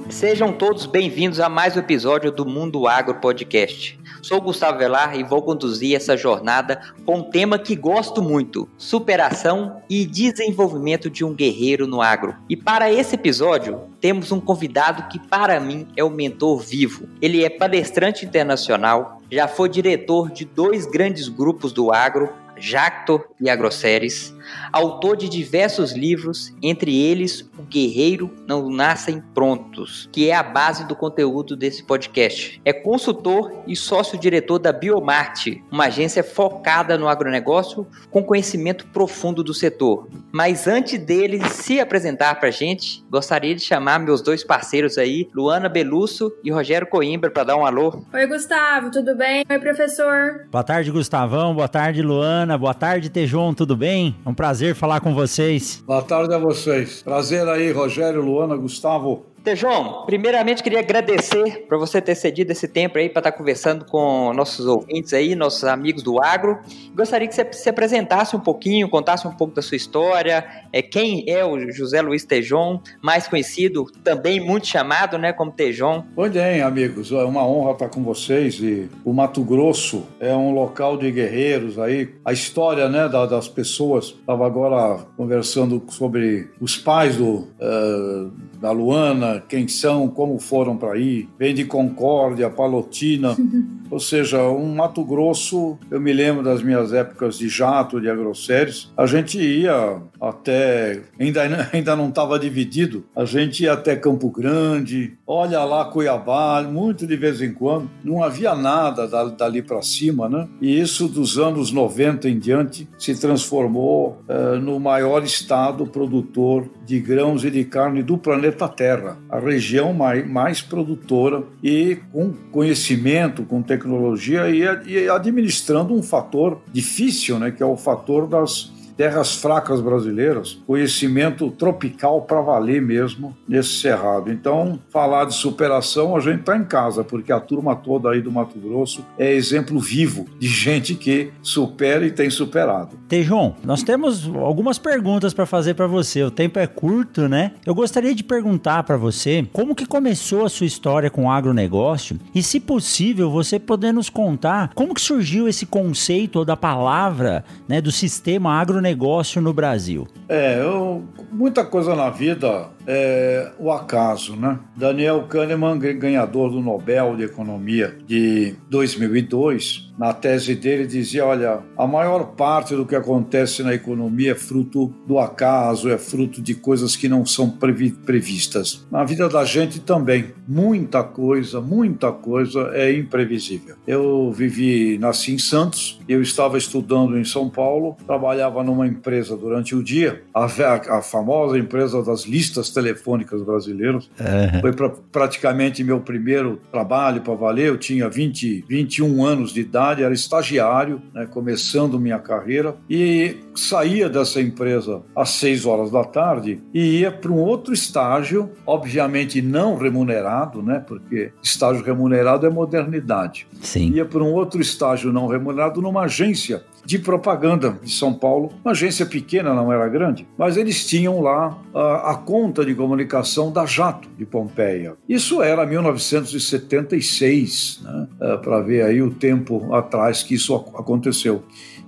Sejam 0.08 0.52
todos 0.52 0.86
bem-vindos 0.86 1.40
a 1.40 1.48
mais 1.48 1.76
um 1.76 1.80
episódio 1.80 2.30
do 2.30 2.46
Mundo 2.46 2.86
Agro 2.86 3.16
Podcast. 3.16 3.98
Sou 4.22 4.40
Gustavo 4.40 4.78
Velar 4.78 5.18
e 5.18 5.22
vou 5.22 5.42
conduzir 5.42 5.94
essa 5.94 6.16
jornada 6.16 6.80
com 7.04 7.18
um 7.18 7.22
tema 7.24 7.58
que 7.58 7.76
gosto 7.76 8.22
muito: 8.22 8.66
superação 8.78 9.82
e 9.90 10.06
desenvolvimento 10.06 11.10
de 11.10 11.24
um 11.24 11.34
guerreiro 11.34 11.86
no 11.86 12.00
agro. 12.00 12.34
E 12.48 12.56
para 12.56 12.90
esse 12.90 13.16
episódio, 13.16 13.82
temos 14.00 14.32
um 14.32 14.40
convidado 14.40 15.08
que, 15.08 15.18
para 15.18 15.60
mim, 15.60 15.86
é 15.94 16.02
um 16.02 16.08
mentor 16.08 16.60
vivo. 16.60 17.06
Ele 17.20 17.44
é 17.44 17.50
palestrante 17.50 18.24
internacional, 18.24 19.20
já 19.34 19.48
foi 19.48 19.68
diretor 19.68 20.30
de 20.30 20.44
dois 20.44 20.86
grandes 20.86 21.28
grupos 21.28 21.72
do 21.72 21.92
agro, 21.92 22.32
Jacto 22.56 23.20
e 23.40 23.50
Agroceres, 23.50 24.33
autor 24.72 25.16
de 25.16 25.28
diversos 25.28 25.92
livros, 25.92 26.54
entre 26.62 26.96
eles 27.00 27.48
O 27.58 27.62
Guerreiro 27.62 28.30
Não 28.46 28.68
Nascem 28.70 29.22
Prontos, 29.34 30.08
que 30.12 30.28
é 30.28 30.34
a 30.34 30.42
base 30.42 30.86
do 30.86 30.96
conteúdo 30.96 31.56
desse 31.56 31.82
podcast. 31.84 32.60
É 32.64 32.72
consultor 32.72 33.52
e 33.66 33.76
sócio-diretor 33.76 34.58
da 34.58 34.72
Biomarte, 34.72 35.62
uma 35.70 35.86
agência 35.86 36.22
focada 36.22 36.98
no 36.98 37.08
agronegócio 37.08 37.86
com 38.10 38.22
conhecimento 38.22 38.86
profundo 38.88 39.42
do 39.42 39.54
setor. 39.54 40.08
Mas 40.32 40.66
antes 40.66 40.98
dele 40.98 41.44
se 41.48 41.80
apresentar 41.80 42.34
para 42.36 42.48
a 42.48 42.52
gente, 42.52 43.04
gostaria 43.10 43.54
de 43.54 43.60
chamar 43.60 43.98
meus 43.98 44.20
dois 44.20 44.44
parceiros 44.44 44.98
aí, 44.98 45.28
Luana 45.34 45.68
Belusso 45.68 46.32
e 46.42 46.50
Rogério 46.50 46.86
Coimbra, 46.86 47.30
para 47.30 47.44
dar 47.44 47.56
um 47.56 47.64
alô. 47.64 48.04
Oi, 48.12 48.26
Gustavo, 48.26 48.90
tudo 48.90 49.16
bem? 49.16 49.44
Oi, 49.48 49.58
professor. 49.58 50.46
Boa 50.50 50.64
tarde, 50.64 50.90
Gustavão. 50.90 51.54
Boa 51.54 51.68
tarde, 51.68 52.02
Luana. 52.02 52.58
Boa 52.58 52.74
tarde, 52.74 53.10
Tejon. 53.10 53.54
Tudo 53.54 53.76
bem? 53.76 54.16
É 54.24 54.28
um 54.28 54.33
prazer 54.34 54.74
falar 54.74 55.00
com 55.00 55.14
vocês. 55.14 55.82
Boa 55.86 56.02
tarde 56.02 56.34
a 56.34 56.38
vocês. 56.38 57.02
Prazer 57.02 57.46
aí, 57.48 57.70
Rogério, 57.72 58.20
Luana, 58.20 58.56
Gustavo. 58.56 59.26
Tejão, 59.44 60.04
primeiramente 60.06 60.62
queria 60.62 60.78
agradecer 60.78 61.66
por 61.68 61.78
você 61.78 62.00
ter 62.00 62.14
cedido 62.14 62.50
esse 62.50 62.66
tempo 62.66 62.96
aí 62.96 63.10
para 63.10 63.20
estar 63.20 63.32
conversando 63.32 63.84
com 63.84 64.32
nossos 64.32 64.64
ouvintes 64.64 65.12
aí, 65.12 65.34
nossos 65.34 65.64
amigos 65.64 66.02
do 66.02 66.18
agro. 66.18 66.58
Gostaria 66.96 67.28
que 67.28 67.34
você 67.34 67.46
se 67.52 67.68
apresentasse 67.68 68.34
um 68.34 68.40
pouquinho, 68.40 68.88
contasse 68.88 69.28
um 69.28 69.32
pouco 69.32 69.54
da 69.54 69.60
sua 69.60 69.76
história, 69.76 70.46
é, 70.72 70.80
quem 70.80 71.26
é 71.28 71.44
o 71.44 71.70
José 71.70 72.00
Luiz 72.00 72.24
Tejon, 72.24 72.80
mais 73.02 73.28
conhecido, 73.28 73.84
também 74.02 74.40
muito 74.40 74.66
chamado, 74.66 75.18
né, 75.18 75.30
como 75.30 75.52
Tejon. 75.52 76.04
Pois 76.14 76.32
bem, 76.32 76.62
amigos, 76.62 77.12
é 77.12 77.22
uma 77.22 77.46
honra 77.46 77.72
estar 77.72 77.90
com 77.90 78.02
vocês 78.02 78.54
e 78.60 78.88
o 79.04 79.12
Mato 79.12 79.42
Grosso 79.44 80.04
é 80.20 80.34
um 80.34 80.54
local 80.54 80.96
de 80.96 81.10
guerreiros 81.12 81.78
aí. 81.78 82.14
A 82.24 82.32
história, 82.32 82.88
né, 82.88 83.06
das 83.10 83.46
pessoas, 83.46 84.06
estava 84.06 84.46
agora 84.46 85.04
conversando 85.18 85.82
sobre 85.88 86.48
os 86.58 86.78
pais 86.78 87.18
do, 87.18 87.46
uh, 87.60 88.32
da 88.64 88.70
Luana, 88.70 89.42
quem 89.46 89.68
são, 89.68 90.08
como 90.08 90.38
foram 90.38 90.74
para 90.74 90.94
aí, 90.94 91.28
vem 91.38 91.54
de 91.54 91.66
Concórdia, 91.66 92.48
Palotina, 92.48 93.36
ou 93.90 94.00
seja, 94.00 94.42
um 94.44 94.74
Mato 94.74 95.04
Grosso, 95.04 95.76
eu 95.90 96.00
me 96.00 96.14
lembro 96.14 96.42
das 96.42 96.62
minhas 96.62 96.90
épocas 96.90 97.36
de 97.36 97.46
jato, 97.46 98.00
de 98.00 98.08
agrossérios, 98.08 98.90
a 98.96 99.04
gente 99.04 99.38
ia 99.38 100.00
até, 100.18 101.02
ainda, 101.20 101.68
ainda 101.74 101.94
não 101.94 102.08
estava 102.08 102.38
dividido, 102.38 103.04
a 103.14 103.26
gente 103.26 103.64
ia 103.64 103.74
até 103.74 103.96
Campo 103.96 104.30
Grande, 104.30 105.12
olha 105.26 105.62
lá 105.62 105.84
Cuiabá, 105.84 106.62
muito 106.62 107.06
de 107.06 107.16
vez 107.16 107.42
em 107.42 107.52
quando, 107.52 107.90
não 108.02 108.24
havia 108.24 108.54
nada 108.54 109.06
dali 109.28 109.60
para 109.60 109.82
cima, 109.82 110.26
né? 110.26 110.48
E 110.58 110.80
isso 110.80 111.06
dos 111.06 111.38
anos 111.38 111.70
90 111.70 112.30
em 112.30 112.38
diante 112.38 112.88
se 112.98 113.14
transformou 113.20 114.22
uh, 114.26 114.58
no 114.58 114.80
maior 114.80 115.22
estado 115.22 115.86
produtor 115.86 116.66
de 116.86 117.00
grãos 117.00 117.44
e 117.44 117.50
de 117.50 117.64
carne 117.64 118.02
do 118.02 118.18
planeta 118.18 118.68
Terra, 118.68 119.16
a 119.28 119.38
região 119.38 119.92
mais, 119.92 120.26
mais 120.26 120.62
produtora 120.62 121.42
e 121.62 121.98
com 122.12 122.32
conhecimento, 122.52 123.42
com 123.44 123.62
tecnologia 123.62 124.48
e, 124.50 124.62
e 124.86 125.08
administrando 125.08 125.94
um 125.94 126.02
fator 126.02 126.60
difícil, 126.72 127.38
né, 127.38 127.50
que 127.50 127.62
é 127.62 127.66
o 127.66 127.76
fator 127.76 128.26
das 128.26 128.72
terras 128.96 129.34
fracas 129.36 129.80
brasileiras, 129.80 130.58
conhecimento 130.66 131.50
tropical 131.50 132.22
para 132.22 132.40
valer 132.40 132.80
mesmo 132.80 133.36
nesse 133.48 133.80
cerrado. 133.80 134.30
Então, 134.30 134.78
falar 134.90 135.24
de 135.24 135.34
superação, 135.34 136.16
a 136.16 136.20
gente 136.20 136.40
está 136.40 136.56
em 136.56 136.64
casa, 136.64 137.02
porque 137.02 137.32
a 137.32 137.40
turma 137.40 137.74
toda 137.74 138.10
aí 138.10 138.20
do 138.20 138.30
Mato 138.30 138.58
Grosso 138.58 139.04
é 139.18 139.32
exemplo 139.32 139.78
vivo 139.78 140.26
de 140.38 140.46
gente 140.46 140.94
que 140.94 141.32
supera 141.42 142.06
e 142.06 142.10
tem 142.10 142.30
superado. 142.30 142.96
Tejon, 143.08 143.54
nós 143.64 143.82
temos 143.82 144.28
algumas 144.36 144.78
perguntas 144.78 145.34
para 145.34 145.46
fazer 145.46 145.74
para 145.74 145.86
você. 145.86 146.22
O 146.22 146.30
tempo 146.30 146.58
é 146.58 146.66
curto, 146.66 147.28
né? 147.28 147.52
Eu 147.66 147.74
gostaria 147.74 148.14
de 148.14 148.22
perguntar 148.22 148.82
para 148.84 148.96
você 148.96 149.46
como 149.52 149.74
que 149.74 149.86
começou 149.86 150.44
a 150.44 150.48
sua 150.48 150.66
história 150.66 151.10
com 151.10 151.24
o 151.24 151.30
agronegócio 151.30 152.18
e, 152.34 152.42
se 152.42 152.60
possível, 152.60 153.30
você 153.30 153.58
poder 153.58 153.92
nos 153.92 154.08
contar 154.08 154.70
como 154.74 154.94
que 154.94 155.00
surgiu 155.00 155.48
esse 155.48 155.66
conceito 155.66 156.38
ou 156.38 156.44
da 156.44 156.56
palavra, 156.56 157.44
né, 157.68 157.80
do 157.80 157.90
sistema 157.90 158.60
agronegócio 158.60 158.83
agronegócio 158.84 159.40
no 159.40 159.52
Brasil? 159.52 160.06
É, 160.28 160.60
eu, 160.60 161.02
muita 161.32 161.64
coisa 161.64 161.94
na 161.94 162.10
vida 162.10 162.68
é 162.86 163.50
o 163.58 163.70
acaso, 163.70 164.36
né? 164.36 164.58
Daniel 164.76 165.22
Kahneman, 165.28 165.78
ganhador 165.78 166.50
do 166.50 166.60
Nobel 166.60 167.16
de 167.16 167.24
Economia 167.24 167.96
de 168.06 168.54
2002, 168.68 169.92
na 169.98 170.12
tese 170.12 170.54
dele 170.54 170.86
dizia, 170.86 171.24
olha, 171.24 171.60
a 171.76 171.86
maior 171.86 172.34
parte 172.34 172.74
do 172.74 172.84
que 172.84 172.96
acontece 172.96 173.62
na 173.62 173.74
economia 173.74 174.32
é 174.32 174.34
fruto 174.34 174.92
do 175.06 175.18
acaso, 175.18 175.88
é 175.88 175.96
fruto 175.96 176.42
de 176.42 176.54
coisas 176.54 176.96
que 176.96 177.08
não 177.08 177.24
são 177.24 177.48
previ 177.48 177.90
previstas. 177.90 178.84
Na 178.90 179.04
vida 179.04 179.28
da 179.28 179.44
gente 179.44 179.80
também, 179.80 180.32
muita 180.48 181.04
coisa, 181.04 181.60
muita 181.60 182.10
coisa 182.10 182.70
é 182.72 182.92
imprevisível. 182.92 183.76
Eu 183.86 184.32
vivi, 184.32 184.98
nasci 184.98 185.34
em 185.34 185.38
Santos, 185.38 186.00
eu 186.08 186.20
estava 186.20 186.58
estudando 186.58 187.16
em 187.16 187.24
São 187.24 187.48
Paulo, 187.48 187.96
trabalhava 188.04 188.64
numa 188.64 188.86
empresa 188.86 189.36
durante 189.36 189.76
o 189.76 189.82
dia, 189.82 190.22
a, 190.34 190.44
a, 190.44 191.02
famosa 191.02 191.58
empresa 191.58 192.02
das 192.02 192.22
listas 192.22 192.70
telefônicas 192.74 193.42
brasileiras. 193.42 194.10
Uhum. 194.20 194.60
Foi 194.60 194.72
pra, 194.72 194.90
praticamente 194.90 195.82
meu 195.82 196.00
primeiro 196.00 196.60
trabalho 196.70 197.22
para 197.22 197.34
valer. 197.34 197.68
Eu 197.68 197.78
tinha 197.78 198.08
20, 198.08 198.64
21 198.68 199.24
anos 199.24 199.52
de 199.52 199.60
idade, 199.60 200.02
era 200.02 200.12
estagiário, 200.12 201.00
né, 201.14 201.26
começando 201.26 201.98
minha 201.98 202.18
carreira, 202.18 202.74
e 202.90 203.36
saía 203.54 204.08
dessa 204.08 204.40
empresa 204.40 205.02
às 205.14 205.30
6 205.30 205.64
horas 205.64 205.90
da 205.90 206.04
tarde 206.04 206.60
e 206.72 207.00
ia 207.00 207.10
para 207.10 207.30
um 207.30 207.38
outro 207.38 207.72
estágio, 207.72 208.50
obviamente 208.66 209.40
não 209.40 209.76
remunerado, 209.76 210.62
né, 210.62 210.82
porque 210.86 211.30
estágio 211.42 211.84
remunerado 211.84 212.46
é 212.46 212.50
modernidade. 212.50 213.46
Sim. 213.60 213.92
Ia 213.92 214.04
para 214.04 214.22
um 214.22 214.32
outro 214.32 214.60
estágio 214.60 215.12
não 215.12 215.26
remunerado 215.26 215.80
numa 215.80 216.02
agência 216.02 216.62
de 216.84 216.98
propaganda 216.98 217.78
de 217.82 217.90
São 217.90 218.12
Paulo, 218.12 218.52
uma 218.64 218.72
agência 218.72 219.06
pequena, 219.06 219.54
não 219.54 219.72
era 219.72 219.88
grande, 219.88 220.26
mas 220.36 220.56
eles 220.56 220.84
tinham 220.86 221.20
lá 221.20 221.56
a, 221.74 222.10
a 222.12 222.16
conta 222.16 222.64
de 222.64 222.74
comunicação 222.74 223.52
da 223.52 223.64
Jato 223.66 224.08
de 224.16 224.26
Pompeia. 224.26 224.94
Isso 225.08 225.42
era 225.42 225.66
1976, 225.66 227.80
né? 227.82 228.08
É, 228.20 228.36
para 228.36 228.60
ver 228.60 228.82
aí 228.82 229.02
o 229.02 229.10
tempo 229.10 229.74
atrás 229.74 230.22
que 230.22 230.34
isso 230.34 230.54
aconteceu. 230.54 231.42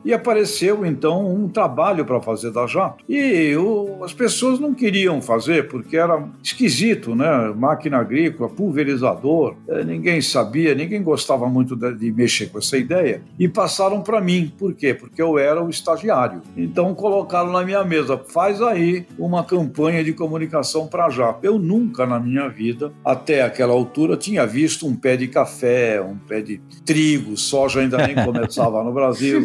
E 0.06 0.14
apareceu 0.14 0.86
então 0.86 1.26
um 1.26 1.48
trabalho 1.48 2.04
para 2.04 2.22
fazer 2.22 2.52
da 2.52 2.64
Jato. 2.64 3.04
E 3.08 3.56
o, 3.56 4.04
as 4.04 4.14
pessoas 4.14 4.60
não 4.60 4.72
queriam 4.72 5.20
fazer 5.20 5.66
porque 5.66 5.96
era 5.96 6.22
esquisito, 6.40 7.16
né? 7.16 7.52
Máquina 7.56 7.98
agrícola, 7.98 8.48
pulverizador, 8.48 9.56
eh, 9.68 9.82
ninguém 9.82 10.22
sabia, 10.22 10.76
ninguém 10.76 11.02
gostava 11.02 11.48
muito 11.48 11.74
de, 11.74 11.92
de 11.92 12.12
mexer 12.12 12.46
com 12.50 12.58
essa 12.58 12.78
ideia. 12.78 13.20
E 13.36 13.48
passaram 13.48 14.00
para 14.00 14.20
mim. 14.20 14.52
Por 14.56 14.74
quê? 14.74 14.94
Porque 14.94 15.20
eu 15.20 15.40
era 15.40 15.60
o 15.60 15.68
estagiário. 15.68 16.40
Então 16.56 16.94
colocaram 16.94 17.50
na 17.50 17.64
minha 17.64 17.82
mesa: 17.82 18.16
faz 18.16 18.62
aí 18.62 19.04
uma 19.18 19.42
campanha 19.42 20.04
de 20.04 20.12
comunicação 20.12 20.86
para 20.86 21.06
a 21.06 21.10
Jato. 21.10 21.40
Eu 21.42 21.58
nunca 21.58 22.06
na 22.06 22.20
minha 22.20 22.48
vida, 22.48 22.92
até 23.04 23.42
aquela 23.42 23.72
altura, 23.72 24.16
tinha 24.16 24.46
visto 24.46 24.86
um 24.86 24.94
pé 24.94 25.16
de 25.16 25.26
café, 25.26 26.00
um 26.00 26.16
pé 26.16 26.40
de 26.40 26.58
trigo, 26.84 27.36
soja 27.36 27.80
ainda 27.80 28.06
nem 28.06 28.14
começava 28.24 28.84
no 28.84 28.92
Brasil 28.92 29.44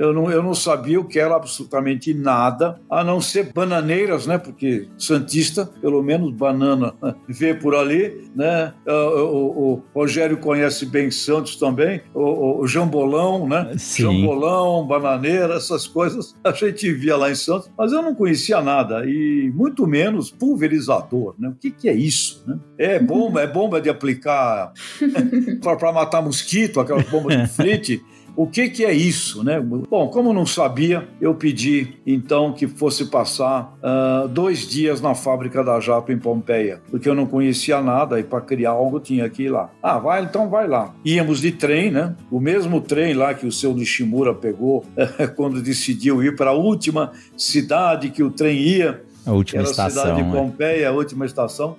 eu 0.00 0.14
não, 0.14 0.30
eu 0.30 0.42
não 0.42 0.54
sabia 0.54 0.98
o 0.98 1.04
que 1.04 1.18
era 1.18 1.36
absolutamente 1.36 2.14
nada, 2.14 2.80
a 2.88 3.04
não 3.04 3.20
ser 3.20 3.52
bananeiras, 3.52 4.26
né? 4.26 4.38
Porque 4.38 4.88
Santista, 4.96 5.66
pelo 5.66 6.02
menos 6.02 6.32
banana, 6.32 6.94
vê 7.28 7.52
por 7.52 7.74
ali, 7.74 8.30
né? 8.34 8.72
O, 8.86 8.92
o, 8.92 9.72
o 9.74 9.82
Rogério 9.94 10.38
conhece 10.38 10.86
bem 10.86 11.10
Santos 11.10 11.56
também, 11.56 12.00
o, 12.14 12.62
o 12.62 12.66
jambolão, 12.66 13.46
né? 13.46 13.74
Sim. 13.76 14.04
Jambolão, 14.04 14.86
bananeira, 14.86 15.54
essas 15.54 15.86
coisas 15.86 16.34
a 16.42 16.52
gente 16.52 16.90
via 16.94 17.18
lá 17.18 17.30
em 17.30 17.34
Santos, 17.34 17.70
mas 17.76 17.92
eu 17.92 18.00
não 18.00 18.14
conhecia 18.14 18.62
nada 18.62 19.04
e 19.04 19.52
muito 19.54 19.86
menos 19.86 20.30
pulverizador, 20.30 21.34
né? 21.38 21.50
O 21.50 21.54
que, 21.54 21.70
que 21.70 21.90
é 21.90 21.94
isso, 21.94 22.42
né? 22.46 22.58
É 22.78 22.98
bomba, 22.98 23.42
é 23.42 23.46
bomba 23.46 23.78
de 23.82 23.90
aplicar 23.90 24.72
para 25.60 25.92
matar 25.92 26.22
mosquito, 26.22 26.80
aquelas 26.80 27.06
bombas 27.10 27.36
de 27.36 27.48
frite. 27.48 28.02
O 28.40 28.46
que, 28.46 28.70
que 28.70 28.86
é 28.86 28.92
isso, 28.94 29.44
né? 29.44 29.60
Bom, 29.60 30.08
como 30.08 30.32
não 30.32 30.46
sabia, 30.46 31.06
eu 31.20 31.34
pedi 31.34 32.00
então 32.06 32.54
que 32.54 32.66
fosse 32.66 33.04
passar 33.10 33.76
uh, 33.82 34.26
dois 34.28 34.66
dias 34.66 34.98
na 34.98 35.14
fábrica 35.14 35.62
da 35.62 35.78
Jato 35.78 36.10
em 36.10 36.18
Pompeia, 36.18 36.80
porque 36.90 37.06
eu 37.06 37.14
não 37.14 37.26
conhecia 37.26 37.82
nada 37.82 38.18
e 38.18 38.24
para 38.24 38.40
criar 38.40 38.70
algo 38.70 38.98
tinha 38.98 39.28
que 39.28 39.42
ir 39.42 39.50
lá. 39.50 39.68
Ah, 39.82 39.98
vai, 39.98 40.22
então 40.22 40.48
vai 40.48 40.66
lá. 40.66 40.94
Íamos 41.04 41.42
de 41.42 41.52
trem, 41.52 41.90
né? 41.90 42.16
O 42.30 42.40
mesmo 42.40 42.80
trem 42.80 43.12
lá 43.12 43.34
que 43.34 43.46
o 43.46 43.52
seu 43.52 43.74
Nishimura 43.74 44.32
pegou 44.32 44.86
quando 45.36 45.60
decidiu 45.60 46.22
ir 46.22 46.34
para 46.34 46.48
a 46.48 46.54
última 46.54 47.12
cidade 47.36 48.08
que 48.08 48.22
o 48.22 48.30
trem 48.30 48.56
ia. 48.58 49.02
A 49.26 49.32
última 49.32 49.60
era 49.60 49.70
estação. 49.70 50.02
A 50.02 50.06
cidade 50.06 50.22
de 50.22 50.30
né? 50.30 50.34
Pompeia, 50.34 50.88
a 50.88 50.92
última 50.92 51.26
estação. 51.26 51.76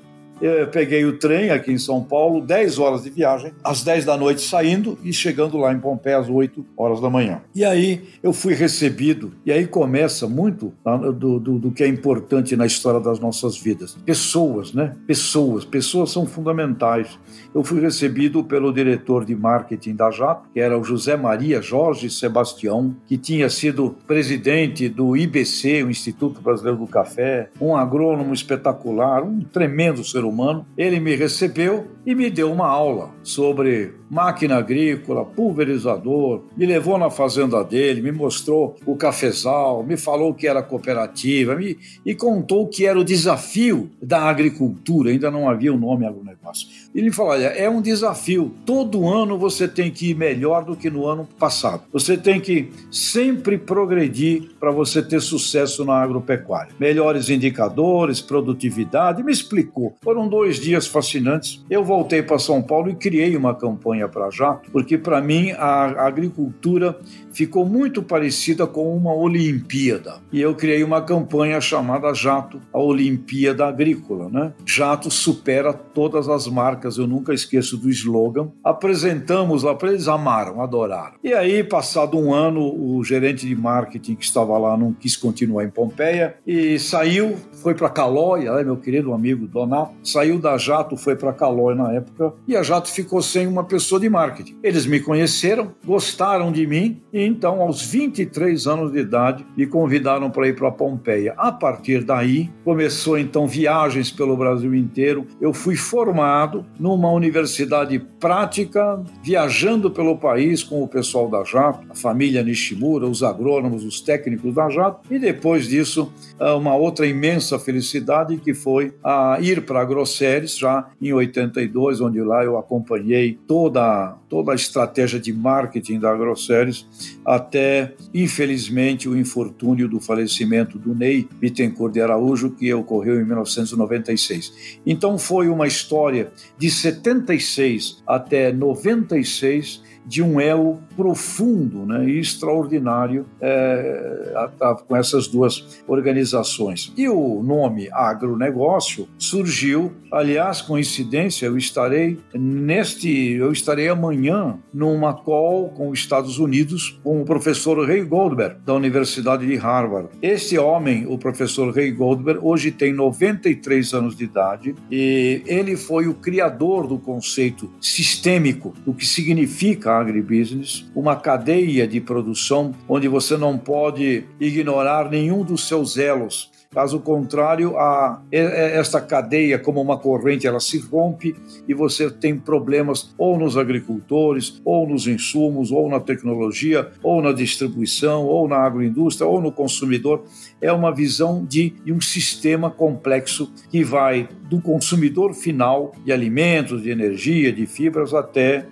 Peguei 0.71 1.05
o 1.05 1.17
trem 1.17 1.49
aqui 1.51 1.71
em 1.71 1.77
São 1.77 2.03
Paulo, 2.03 2.41
10 2.41 2.79
horas 2.79 3.03
de 3.03 3.09
viagem, 3.09 3.51
às 3.63 3.83
10 3.83 4.05
da 4.05 4.17
noite 4.17 4.41
saindo 4.41 4.97
e 5.03 5.13
chegando 5.13 5.57
lá 5.57 5.71
em 5.71 5.79
Pompeia 5.79 6.17
às 6.17 6.29
8 6.29 6.65
horas 6.75 6.99
da 6.99 7.09
manhã. 7.09 7.41
E 7.53 7.63
aí 7.63 8.09
eu 8.23 8.33
fui 8.33 8.53
recebido, 8.53 9.33
e 9.45 9.51
aí 9.51 9.67
começa 9.67 10.27
muito 10.27 10.73
do, 11.17 11.39
do, 11.39 11.59
do 11.59 11.71
que 11.71 11.83
é 11.83 11.87
importante 11.87 12.55
na 12.55 12.65
história 12.65 12.99
das 12.99 13.19
nossas 13.19 13.57
vidas. 13.57 13.95
Pessoas, 14.05 14.73
né? 14.73 14.95
Pessoas. 15.05 15.65
Pessoas 15.65 16.11
são 16.11 16.25
fundamentais. 16.25 17.19
Eu 17.53 17.63
fui 17.63 17.81
recebido 17.81 18.43
pelo 18.43 18.71
diretor 18.71 19.25
de 19.25 19.35
marketing 19.35 19.95
da 19.95 20.09
Jato, 20.09 20.49
que 20.53 20.59
era 20.59 20.77
o 20.77 20.83
José 20.83 21.17
Maria 21.17 21.61
Jorge 21.61 22.09
Sebastião, 22.09 22.95
que 23.05 23.17
tinha 23.17 23.49
sido 23.49 23.95
presidente 24.07 24.87
do 24.87 25.15
IBC, 25.15 25.83
o 25.83 25.89
Instituto 25.89 26.41
Brasileiro 26.41 26.79
do 26.79 26.87
Café, 26.87 27.49
um 27.59 27.75
agrônomo 27.75 28.33
espetacular, 28.33 29.23
um 29.23 29.41
tremendo 29.41 30.03
ser 30.03 30.23
humano. 30.23 30.30
Ele 30.77 30.99
me 30.99 31.15
recebeu 31.15 31.87
e 32.05 32.15
me 32.15 32.29
deu 32.29 32.51
uma 32.51 32.67
aula 32.67 33.11
sobre 33.23 33.93
máquina 34.11 34.57
agrícola, 34.57 35.23
pulverizador, 35.23 36.43
me 36.57 36.65
levou 36.65 36.97
na 36.97 37.09
fazenda 37.09 37.63
dele, 37.63 38.01
me 38.01 38.11
mostrou 38.11 38.75
o 38.85 38.95
cafezal, 38.97 39.83
me 39.83 39.95
falou 39.95 40.33
que 40.33 40.47
era 40.47 40.61
cooperativa 40.61 41.55
me, 41.55 41.77
e 42.05 42.13
contou 42.13 42.67
que 42.67 42.85
era 42.85 42.99
o 42.99 43.05
desafio 43.05 43.89
da 44.01 44.23
agricultura, 44.23 45.11
ainda 45.11 45.31
não 45.31 45.49
havia 45.49 45.73
o 45.73 45.77
nome 45.77 46.05
agronegócio. 46.05 46.67
Ele 46.93 47.09
falou: 47.11 47.31
olha, 47.31 47.45
é 47.45 47.69
um 47.69 47.81
desafio, 47.81 48.53
todo 48.65 49.07
ano 49.07 49.37
você 49.37 49.65
tem 49.65 49.89
que 49.89 50.09
ir 50.09 50.15
melhor 50.15 50.65
do 50.65 50.75
que 50.75 50.89
no 50.89 51.07
ano 51.07 51.25
passado. 51.39 51.83
Você 51.93 52.17
tem 52.17 52.41
que 52.41 52.69
sempre 52.91 53.57
progredir 53.57 54.49
para 54.59 54.71
você 54.71 55.01
ter 55.01 55.21
sucesso 55.21 55.85
na 55.85 55.93
agropecuária. 55.93 56.73
Melhores 56.77 57.29
indicadores, 57.29 58.19
produtividade, 58.19 59.23
me 59.23 59.31
explicou. 59.31 59.95
Foram 60.01 60.20
dois 60.27 60.59
dias 60.59 60.87
fascinantes. 60.87 61.63
Eu 61.69 61.83
voltei 61.83 62.21
para 62.21 62.39
São 62.39 62.61
Paulo 62.61 62.89
e 62.89 62.95
criei 62.95 63.35
uma 63.35 63.55
campanha 63.55 64.07
para 64.07 64.29
Jato, 64.29 64.69
porque 64.71 64.97
para 64.97 65.21
mim 65.21 65.51
a 65.51 66.05
agricultura 66.05 66.97
ficou 67.33 67.65
muito 67.65 68.03
parecida 68.03 68.67
com 68.67 68.95
uma 68.95 69.13
Olimpíada. 69.13 70.15
E 70.31 70.41
eu 70.41 70.53
criei 70.55 70.83
uma 70.83 71.01
campanha 71.01 71.59
chamada 71.61 72.13
Jato, 72.13 72.61
a 72.73 72.79
Olimpíada 72.79 73.65
Agrícola. 73.65 74.29
Né? 74.29 74.53
Jato 74.65 75.09
supera 75.09 75.73
todas 75.73 76.27
as 76.27 76.47
marcas, 76.47 76.97
eu 76.97 77.07
nunca 77.07 77.33
esqueço 77.33 77.77
do 77.77 77.89
slogan. 77.89 78.49
Apresentamos 78.63 79.63
lá 79.63 79.75
para 79.75 79.89
eles, 79.89 80.07
amaram, 80.07 80.61
adoraram. 80.61 81.15
E 81.23 81.33
aí, 81.33 81.63
passado 81.63 82.17
um 82.17 82.33
ano, 82.33 82.61
o 82.61 83.03
gerente 83.03 83.47
de 83.47 83.55
marketing 83.55 84.15
que 84.15 84.25
estava 84.25 84.57
lá 84.57 84.77
não 84.77 84.93
quis 84.93 85.15
continuar 85.15 85.63
em 85.63 85.69
Pompeia 85.69 86.35
e 86.45 86.77
saiu, 86.79 87.37
foi 87.61 87.73
para 87.73 87.89
Calói, 87.89 88.45
meu 88.63 88.77
querido 88.77 89.13
amigo 89.13 89.47
Donato, 89.47 89.93
saiu 90.11 90.39
da 90.39 90.57
Jato, 90.57 90.97
foi 90.97 91.15
para 91.15 91.33
Calói 91.33 91.75
na 91.75 91.93
época, 91.93 92.33
e 92.47 92.55
a 92.55 92.63
Jato 92.63 92.89
ficou 92.89 93.21
sem 93.21 93.47
uma 93.47 93.63
pessoa 93.63 93.99
de 93.99 94.09
marketing. 94.09 94.57
Eles 94.61 94.85
me 94.85 94.99
conheceram, 94.99 95.71
gostaram 95.85 96.51
de 96.51 96.65
mim 96.67 97.01
e 97.13 97.21
então, 97.25 97.61
aos 97.61 97.81
23 97.83 98.67
anos 98.67 98.91
de 98.91 98.99
idade, 98.99 99.45
me 99.55 99.65
convidaram 99.65 100.29
para 100.29 100.47
ir 100.47 100.55
para 100.55 100.71
Pompeia. 100.71 101.33
A 101.37 101.51
partir 101.51 102.03
daí, 102.03 102.49
começou 102.63 103.17
então 103.17 103.47
viagens 103.47 104.11
pelo 104.11 104.35
Brasil 104.35 104.73
inteiro. 104.75 105.25
Eu 105.39 105.53
fui 105.53 105.75
formado 105.75 106.65
numa 106.79 107.11
universidade 107.11 107.99
prática, 108.19 109.01
viajando 109.23 109.89
pelo 109.89 110.17
país 110.17 110.63
com 110.63 110.83
o 110.83 110.87
pessoal 110.87 111.29
da 111.29 111.43
Jato, 111.43 111.85
a 111.89 111.95
família 111.95 112.43
Nishimura, 112.43 113.07
os 113.07 113.23
agrônomos, 113.23 113.83
os 113.83 114.01
técnicos 114.01 114.53
da 114.53 114.69
Jato, 114.69 115.01
e 115.09 115.19
depois 115.19 115.67
disso, 115.67 116.11
ah, 116.39 116.55
uma 116.55 116.75
outra 116.75 117.05
imensa 117.07 117.57
felicidade 117.59 118.37
que 118.37 118.53
foi 118.53 118.93
a 119.03 119.37
ir 119.41 119.65
para 119.65 119.81
a 119.91 119.95
Grosseries, 119.95 120.57
já 120.57 120.89
em 121.01 121.11
82, 121.11 122.01
onde 122.01 122.21
lá 122.21 122.43
eu 122.43 122.57
acompanhei 122.57 123.37
toda, 123.47 124.15
toda 124.29 124.51
a 124.51 124.55
estratégia 124.55 125.19
de 125.19 125.33
marketing 125.33 125.99
da 125.99 126.15
Grosseries 126.15 126.87
até, 127.25 127.93
infelizmente, 128.13 129.09
o 129.09 129.17
infortúnio 129.17 129.87
do 129.87 129.99
falecimento 129.99 130.79
do 130.79 130.95
Ney 130.95 131.27
Bittencourt 131.39 131.93
de 131.93 132.01
Araújo, 132.01 132.51
que 132.51 132.73
ocorreu 132.73 133.21
em 133.21 133.25
1996. 133.25 134.79
Então, 134.85 135.17
foi 135.17 135.49
uma 135.49 135.67
história 135.67 136.31
de 136.57 136.69
76 136.69 138.01
até 138.07 138.51
96 138.51 139.90
de 140.05 140.21
um 140.21 140.39
elo 140.39 140.79
profundo 140.95 141.85
né, 141.85 142.05
e 142.05 142.19
extraordinário 142.19 143.25
é, 143.39 144.49
com 144.87 144.95
essas 144.95 145.27
duas 145.27 145.83
organizações. 145.87 146.91
E 146.97 147.07
o 147.07 147.41
nome 147.43 147.89
agronegócio 147.91 149.07
surgiu, 149.17 149.91
aliás, 150.11 150.61
coincidência, 150.61 151.45
eu 151.45 151.57
estarei 151.57 152.19
neste, 152.33 153.09
eu 153.33 153.51
estarei 153.51 153.87
amanhã 153.87 154.57
numa 154.73 155.13
call 155.13 155.69
com 155.69 155.89
os 155.89 155.99
Estados 155.99 156.39
Unidos 156.39 156.99
com 157.03 157.21
o 157.21 157.25
professor 157.25 157.85
Ray 157.85 158.03
Goldberg, 158.03 158.57
da 158.65 158.73
Universidade 158.73 159.45
de 159.45 159.55
Harvard. 159.55 160.09
Este 160.21 160.57
homem, 160.57 161.05
o 161.07 161.17
professor 161.17 161.73
Ray 161.73 161.91
Goldberg, 161.91 162.39
hoje 162.43 162.71
tem 162.71 162.93
93 162.93 163.93
anos 163.93 164.15
de 164.15 164.23
idade 164.23 164.75
e 164.89 165.41
ele 165.45 165.75
foi 165.77 166.07
o 166.07 166.13
criador 166.13 166.87
do 166.87 166.97
conceito 166.97 167.71
sistêmico 167.79 168.73
do 168.85 168.93
que 168.93 169.05
significa 169.05 169.90
agribusiness, 169.99 170.89
uma 170.95 171.15
cadeia 171.15 171.87
de 171.87 171.99
produção 171.99 172.73
onde 172.87 173.07
você 173.07 173.37
não 173.37 173.57
pode 173.57 174.25
ignorar 174.39 175.09
nenhum 175.09 175.43
dos 175.43 175.67
seus 175.67 175.97
elos 175.97 176.51
Caso 176.73 177.01
contrário, 177.01 177.77
a, 177.77 178.21
esta 178.31 179.01
cadeia, 179.01 179.59
como 179.59 179.81
uma 179.81 179.97
corrente, 179.97 180.47
ela 180.47 180.61
se 180.61 180.77
rompe 180.79 181.35
e 181.67 181.73
você 181.73 182.09
tem 182.09 182.39
problemas 182.39 183.13
ou 183.17 183.37
nos 183.37 183.57
agricultores, 183.57 184.61
ou 184.63 184.87
nos 184.87 185.05
insumos, 185.05 185.69
ou 185.69 185.89
na 185.89 185.99
tecnologia, 185.99 186.89
ou 187.03 187.21
na 187.21 187.33
distribuição, 187.33 188.23
ou 188.23 188.47
na 188.47 188.55
agroindústria, 188.59 189.27
ou 189.27 189.41
no 189.41 189.51
consumidor. 189.51 190.23
É 190.61 190.71
uma 190.71 190.95
visão 190.95 191.43
de, 191.43 191.71
de 191.83 191.91
um 191.91 191.99
sistema 191.99 192.71
complexo 192.71 193.51
que 193.69 193.83
vai 193.83 194.29
do 194.51 194.59
consumidor 194.59 195.33
final 195.33 195.93
de 196.03 196.11
alimentos, 196.11 196.83
de 196.83 196.89
energia, 196.89 197.53
de 197.53 197.65
fibras, 197.65 198.13
até 198.13 198.67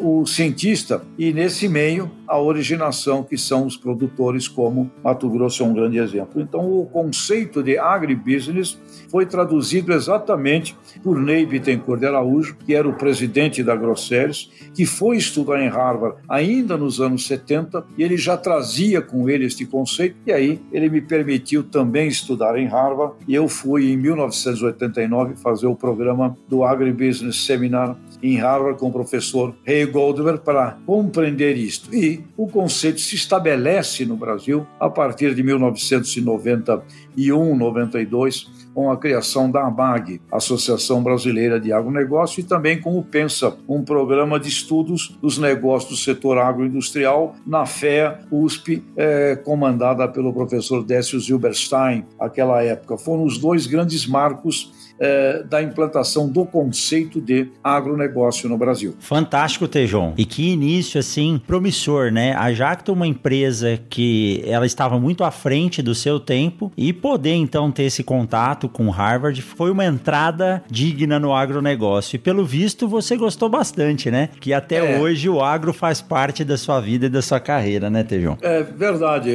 uh, 0.00 0.20
o 0.20 0.24
cientista. 0.24 1.02
E 1.18 1.32
nesse 1.32 1.68
meio, 1.68 2.08
a 2.28 2.38
originação, 2.38 3.24
que 3.24 3.36
são 3.36 3.66
os 3.66 3.76
produtores, 3.76 4.46
como 4.46 4.88
Mato 5.02 5.28
Grosso 5.28 5.64
é 5.64 5.66
um 5.66 5.74
grande 5.74 5.98
exemplo. 5.98 6.40
Então, 6.40 6.60
o 6.60 6.86
conceito 6.86 7.60
de 7.60 7.76
agribusiness 7.76 8.78
foi 9.10 9.26
traduzido 9.26 9.92
exatamente 9.92 10.76
por 11.02 11.20
Ney 11.20 11.44
Bittencourt 11.44 11.98
de 11.98 12.06
Araújo, 12.06 12.56
que 12.64 12.72
era 12.72 12.88
o 12.88 12.94
presidente 12.94 13.64
da 13.64 13.74
Grosseries, 13.74 14.48
que 14.74 14.86
foi 14.86 15.16
estudar 15.16 15.60
em 15.60 15.68
Harvard 15.68 16.18
ainda 16.28 16.76
nos 16.76 17.00
anos 17.00 17.26
70, 17.26 17.84
e 17.98 18.02
ele 18.04 18.16
já 18.16 18.36
trazia 18.36 19.02
com 19.02 19.28
ele 19.28 19.46
este 19.46 19.66
conceito, 19.66 20.16
e 20.24 20.32
aí 20.32 20.60
ele 20.72 20.88
me 20.88 21.00
permitiu 21.00 21.64
também 21.64 22.06
estudar 22.06 22.56
em 22.56 22.66
Harvard, 22.66 23.14
e 23.26 23.34
eu 23.34 23.48
fui 23.48 23.92
em 23.92 23.96
1989 23.96 25.15
fazer 25.36 25.66
o 25.66 25.74
programa 25.74 26.36
do 26.48 26.64
Agribusiness 26.64 27.44
Seminar 27.44 27.96
em 28.22 28.36
Harvard 28.36 28.78
com 28.78 28.88
o 28.88 28.92
professor 28.92 29.54
Ray 29.66 29.86
Goldberg 29.86 30.40
para 30.40 30.76
compreender 30.86 31.56
isto. 31.56 31.94
E 31.94 32.22
o 32.36 32.48
conceito 32.48 33.00
se 33.00 33.14
estabelece 33.14 34.04
no 34.04 34.16
Brasil 34.16 34.66
a 34.80 34.90
partir 34.90 35.34
de 35.34 35.42
1991, 35.42 37.56
92, 37.56 38.66
com 38.74 38.90
a 38.90 38.98
criação 38.98 39.50
da 39.50 39.66
ABAG, 39.66 40.20
Associação 40.30 41.02
Brasileira 41.02 41.58
de 41.58 41.72
Agronegócio, 41.72 42.40
e 42.40 42.42
também 42.42 42.78
com 42.78 42.98
o 42.98 43.02
PENSA, 43.02 43.56
um 43.66 43.82
programa 43.82 44.38
de 44.38 44.50
estudos 44.50 45.16
dos 45.22 45.38
negócios 45.38 45.92
do 45.92 45.96
setor 45.96 46.36
agroindustrial 46.36 47.34
na 47.46 47.64
FEA 47.64 48.20
USP, 48.30 48.84
é, 48.94 49.34
comandada 49.36 50.06
pelo 50.06 50.30
professor 50.32 50.84
Décio 50.84 51.18
Zilberstein, 51.18 52.04
aquela 52.20 52.62
época. 52.62 52.98
Foram 52.98 53.24
os 53.24 53.38
dois 53.38 53.66
grandes 53.66 54.06
marcos 54.06 54.85
é, 54.98 55.42
da 55.42 55.62
implantação 55.62 56.28
do 56.28 56.44
conceito 56.44 57.20
de 57.20 57.48
agronegócio 57.62 58.48
no 58.48 58.56
Brasil. 58.56 58.94
Fantástico, 58.98 59.68
Tejon. 59.68 60.14
E 60.16 60.24
que 60.24 60.50
início, 60.50 60.98
assim, 60.98 61.40
promissor, 61.46 62.10
né? 62.10 62.34
A 62.34 62.52
Jacto, 62.52 62.92
uma 62.92 63.06
empresa 63.06 63.78
que 63.88 64.42
ela 64.46 64.66
estava 64.66 64.98
muito 64.98 65.24
à 65.24 65.30
frente 65.30 65.82
do 65.82 65.94
seu 65.94 66.18
tempo 66.18 66.72
e 66.76 66.92
poder, 66.92 67.34
então, 67.34 67.70
ter 67.70 67.84
esse 67.84 68.02
contato 68.02 68.68
com 68.68 68.90
Harvard 68.90 69.40
foi 69.42 69.70
uma 69.70 69.84
entrada 69.84 70.62
digna 70.70 71.18
no 71.18 71.34
agronegócio. 71.34 72.16
E, 72.16 72.18
pelo 72.18 72.44
visto, 72.44 72.88
você 72.88 73.16
gostou 73.16 73.48
bastante, 73.48 74.10
né? 74.10 74.30
Que 74.40 74.52
até 74.52 74.96
é. 74.96 75.00
hoje 75.00 75.28
o 75.28 75.42
agro 75.42 75.72
faz 75.72 76.00
parte 76.00 76.44
da 76.44 76.56
sua 76.56 76.80
vida 76.80 77.06
e 77.06 77.08
da 77.08 77.22
sua 77.22 77.40
carreira, 77.40 77.90
né, 77.90 78.02
Tejon? 78.02 78.36
É 78.40 78.62
verdade. 78.62 79.34